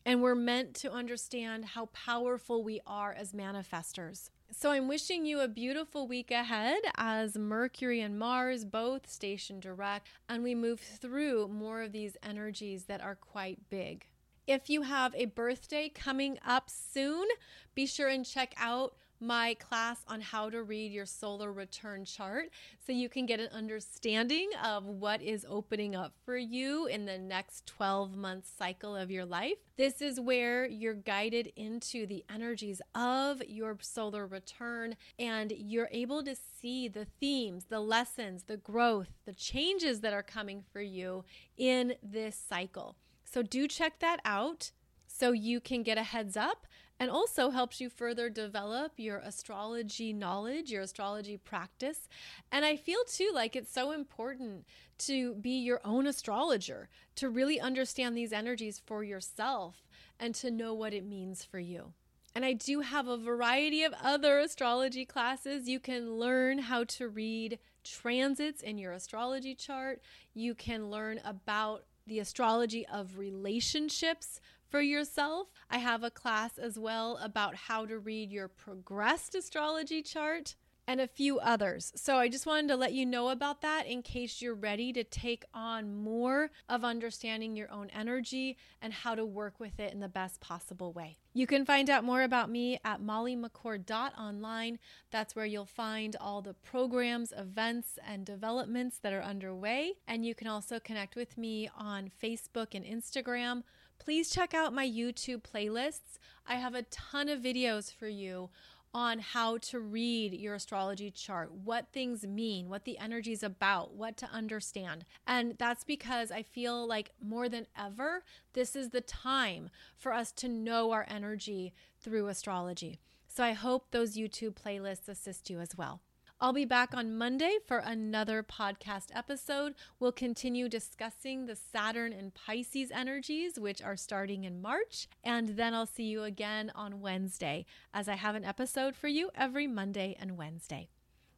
And 0.04 0.20
we're 0.20 0.34
meant 0.34 0.74
to 0.76 0.90
understand 0.90 1.64
how 1.64 1.86
powerful 1.86 2.64
we 2.64 2.80
are 2.86 3.12
as 3.12 3.32
manifestors. 3.32 4.30
So 4.54 4.70
I'm 4.70 4.86
wishing 4.86 5.24
you 5.24 5.40
a 5.40 5.48
beautiful 5.48 6.06
week 6.06 6.30
ahead 6.30 6.82
as 6.98 7.38
Mercury 7.38 8.00
and 8.02 8.18
Mars 8.18 8.66
both 8.66 9.10
station 9.10 9.60
direct 9.60 10.08
and 10.28 10.42
we 10.42 10.54
move 10.54 10.78
through 10.78 11.48
more 11.48 11.80
of 11.80 11.92
these 11.92 12.18
energies 12.22 12.84
that 12.84 13.00
are 13.00 13.14
quite 13.14 13.70
big. 13.70 14.06
If 14.46 14.68
you 14.68 14.82
have 14.82 15.14
a 15.14 15.26
birthday 15.26 15.88
coming 15.88 16.36
up 16.44 16.68
soon, 16.68 17.28
be 17.76 17.86
sure 17.86 18.08
and 18.08 18.26
check 18.26 18.54
out 18.56 18.96
my 19.20 19.54
class 19.54 19.98
on 20.08 20.20
how 20.20 20.50
to 20.50 20.64
read 20.64 20.90
your 20.90 21.06
solar 21.06 21.52
return 21.52 22.04
chart 22.04 22.50
so 22.84 22.90
you 22.90 23.08
can 23.08 23.24
get 23.24 23.38
an 23.38 23.48
understanding 23.52 24.50
of 24.64 24.84
what 24.84 25.22
is 25.22 25.46
opening 25.48 25.94
up 25.94 26.12
for 26.24 26.36
you 26.36 26.86
in 26.86 27.06
the 27.06 27.18
next 27.18 27.66
12 27.66 28.16
month 28.16 28.50
cycle 28.58 28.96
of 28.96 29.12
your 29.12 29.24
life. 29.24 29.58
This 29.76 30.02
is 30.02 30.18
where 30.18 30.66
you're 30.66 30.92
guided 30.92 31.52
into 31.54 32.04
the 32.04 32.24
energies 32.28 32.82
of 32.96 33.42
your 33.46 33.78
solar 33.80 34.26
return 34.26 34.96
and 35.20 35.52
you're 35.56 35.88
able 35.92 36.24
to 36.24 36.34
see 36.34 36.88
the 36.88 37.06
themes, 37.20 37.66
the 37.68 37.78
lessons, 37.78 38.42
the 38.48 38.56
growth, 38.56 39.10
the 39.24 39.34
changes 39.34 40.00
that 40.00 40.12
are 40.12 40.24
coming 40.24 40.64
for 40.72 40.82
you 40.82 41.24
in 41.56 41.94
this 42.02 42.34
cycle. 42.34 42.96
So 43.32 43.42
do 43.42 43.66
check 43.66 43.98
that 44.00 44.20
out 44.26 44.72
so 45.06 45.32
you 45.32 45.58
can 45.58 45.82
get 45.82 45.96
a 45.96 46.02
heads 46.02 46.36
up 46.36 46.66
and 47.00 47.10
also 47.10 47.48
helps 47.48 47.80
you 47.80 47.88
further 47.88 48.28
develop 48.28 48.92
your 48.96 49.18
astrology 49.18 50.12
knowledge, 50.12 50.70
your 50.70 50.82
astrology 50.82 51.38
practice. 51.38 52.08
And 52.50 52.64
I 52.64 52.76
feel 52.76 53.02
too 53.04 53.30
like 53.32 53.56
it's 53.56 53.72
so 53.72 53.92
important 53.92 54.66
to 54.98 55.34
be 55.36 55.58
your 55.58 55.80
own 55.82 56.06
astrologer, 56.06 56.90
to 57.16 57.30
really 57.30 57.58
understand 57.58 58.16
these 58.16 58.34
energies 58.34 58.82
for 58.84 59.02
yourself 59.02 59.88
and 60.20 60.34
to 60.36 60.50
know 60.50 60.74
what 60.74 60.92
it 60.92 61.04
means 61.04 61.42
for 61.42 61.58
you. 61.58 61.94
And 62.34 62.44
I 62.44 62.52
do 62.52 62.80
have 62.80 63.08
a 63.08 63.16
variety 63.16 63.82
of 63.82 63.94
other 64.02 64.38
astrology 64.38 65.06
classes. 65.06 65.68
You 65.68 65.80
can 65.80 66.16
learn 66.16 66.58
how 66.58 66.84
to 66.84 67.08
read 67.08 67.58
transits 67.82 68.62
in 68.62 68.78
your 68.78 68.92
astrology 68.92 69.54
chart. 69.54 70.02
You 70.34 70.54
can 70.54 70.90
learn 70.90 71.20
about 71.24 71.84
the 72.06 72.18
astrology 72.18 72.86
of 72.86 73.18
relationships 73.18 74.40
for 74.68 74.80
yourself. 74.80 75.48
I 75.70 75.78
have 75.78 76.02
a 76.02 76.10
class 76.10 76.58
as 76.58 76.78
well 76.78 77.18
about 77.22 77.54
how 77.54 77.86
to 77.86 77.98
read 77.98 78.32
your 78.32 78.48
progressed 78.48 79.34
astrology 79.34 80.02
chart 80.02 80.56
and 80.86 81.00
a 81.00 81.06
few 81.06 81.38
others. 81.38 81.92
So 81.94 82.16
I 82.16 82.28
just 82.28 82.46
wanted 82.46 82.68
to 82.68 82.76
let 82.76 82.92
you 82.92 83.06
know 83.06 83.28
about 83.28 83.62
that 83.62 83.86
in 83.86 84.02
case 84.02 84.42
you're 84.42 84.54
ready 84.54 84.92
to 84.92 85.04
take 85.04 85.44
on 85.54 85.94
more 85.94 86.50
of 86.68 86.84
understanding 86.84 87.56
your 87.56 87.70
own 87.70 87.90
energy 87.90 88.56
and 88.80 88.92
how 88.92 89.14
to 89.14 89.24
work 89.24 89.60
with 89.60 89.78
it 89.78 89.92
in 89.92 90.00
the 90.00 90.08
best 90.08 90.40
possible 90.40 90.92
way. 90.92 91.18
You 91.34 91.46
can 91.46 91.64
find 91.64 91.88
out 91.88 92.04
more 92.04 92.22
about 92.22 92.50
me 92.50 92.78
at 92.84 93.00
mollymccord.online. 93.00 94.78
That's 95.10 95.34
where 95.34 95.46
you'll 95.46 95.64
find 95.64 96.16
all 96.20 96.42
the 96.42 96.54
programs, 96.54 97.32
events, 97.36 97.98
and 98.06 98.26
developments 98.26 98.98
that 98.98 99.12
are 99.12 99.22
underway. 99.22 99.94
And 100.06 100.26
you 100.26 100.34
can 100.34 100.48
also 100.48 100.78
connect 100.78 101.16
with 101.16 101.38
me 101.38 101.70
on 101.76 102.10
Facebook 102.22 102.74
and 102.74 102.84
Instagram 102.84 103.62
please 104.02 104.30
check 104.30 104.52
out 104.52 104.72
my 104.72 104.86
YouTube 104.86 105.42
playlists. 105.42 106.18
I 106.44 106.56
have 106.56 106.74
a 106.74 106.82
ton 106.82 107.28
of 107.28 107.40
videos 107.40 107.94
for 107.94 108.08
you 108.08 108.50
on 108.94 109.18
how 109.18 109.56
to 109.56 109.80
read 109.80 110.34
your 110.34 110.54
astrology 110.54 111.10
chart, 111.10 111.50
what 111.52 111.86
things 111.92 112.26
mean, 112.26 112.68
what 112.68 112.84
the 112.84 112.98
energy 112.98 113.32
is 113.32 113.42
about, 113.42 113.94
what 113.94 114.16
to 114.18 114.26
understand. 114.30 115.04
And 115.26 115.56
that's 115.58 115.84
because 115.84 116.30
I 116.30 116.42
feel 116.42 116.86
like 116.86 117.12
more 117.20 117.48
than 117.48 117.66
ever, 117.78 118.22
this 118.52 118.76
is 118.76 118.90
the 118.90 119.00
time 119.00 119.70
for 119.96 120.12
us 120.12 120.30
to 120.32 120.48
know 120.48 120.92
our 120.92 121.06
energy 121.08 121.72
through 122.00 122.28
astrology. 122.28 123.00
So 123.28 123.42
I 123.42 123.52
hope 123.52 123.90
those 123.90 124.16
YouTube 124.16 124.54
playlists 124.54 125.08
assist 125.08 125.48
you 125.48 125.60
as 125.60 125.76
well. 125.76 126.00
I'll 126.42 126.52
be 126.52 126.64
back 126.64 126.92
on 126.92 127.16
Monday 127.16 127.58
for 127.64 127.78
another 127.78 128.42
podcast 128.42 129.14
episode. 129.14 129.76
We'll 130.00 130.10
continue 130.10 130.68
discussing 130.68 131.46
the 131.46 131.54
Saturn 131.54 132.12
and 132.12 132.34
Pisces 132.34 132.90
energies, 132.90 133.60
which 133.60 133.80
are 133.80 133.96
starting 133.96 134.42
in 134.42 134.60
March. 134.60 135.06
And 135.22 135.50
then 135.50 135.72
I'll 135.72 135.86
see 135.86 136.02
you 136.02 136.24
again 136.24 136.72
on 136.74 137.00
Wednesday, 137.00 137.64
as 137.94 138.08
I 138.08 138.16
have 138.16 138.34
an 138.34 138.44
episode 138.44 138.96
for 138.96 139.06
you 139.06 139.30
every 139.36 139.68
Monday 139.68 140.16
and 140.18 140.36
Wednesday. 140.36 140.88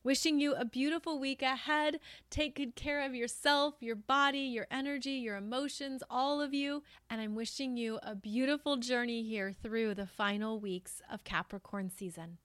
Wishing 0.05 0.41
you 0.41 0.55
a 0.55 0.65
beautiful 0.65 1.19
week 1.19 1.43
ahead. 1.43 2.01
Take 2.31 2.57
good 2.57 2.75
care 2.75 3.05
of 3.05 3.15
yourself, 3.15 3.75
your 3.81 3.97
body, 3.97 4.39
your 4.39 4.67
energy, 4.71 5.11
your 5.11 5.37
emotions, 5.37 6.03
all 6.09 6.41
of 6.41 6.55
you. 6.55 6.83
And 7.11 7.21
I'm 7.21 7.35
wishing 7.35 7.77
you 7.77 7.99
a 8.03 8.15
beautiful 8.15 8.79
journey 8.79 9.23
here 9.23 9.53
through 9.53 9.97
the 9.97 10.07
final 10.07 10.59
weeks 10.59 11.03
of 11.13 11.25
Capricorn 11.25 11.91
season. 11.91 12.39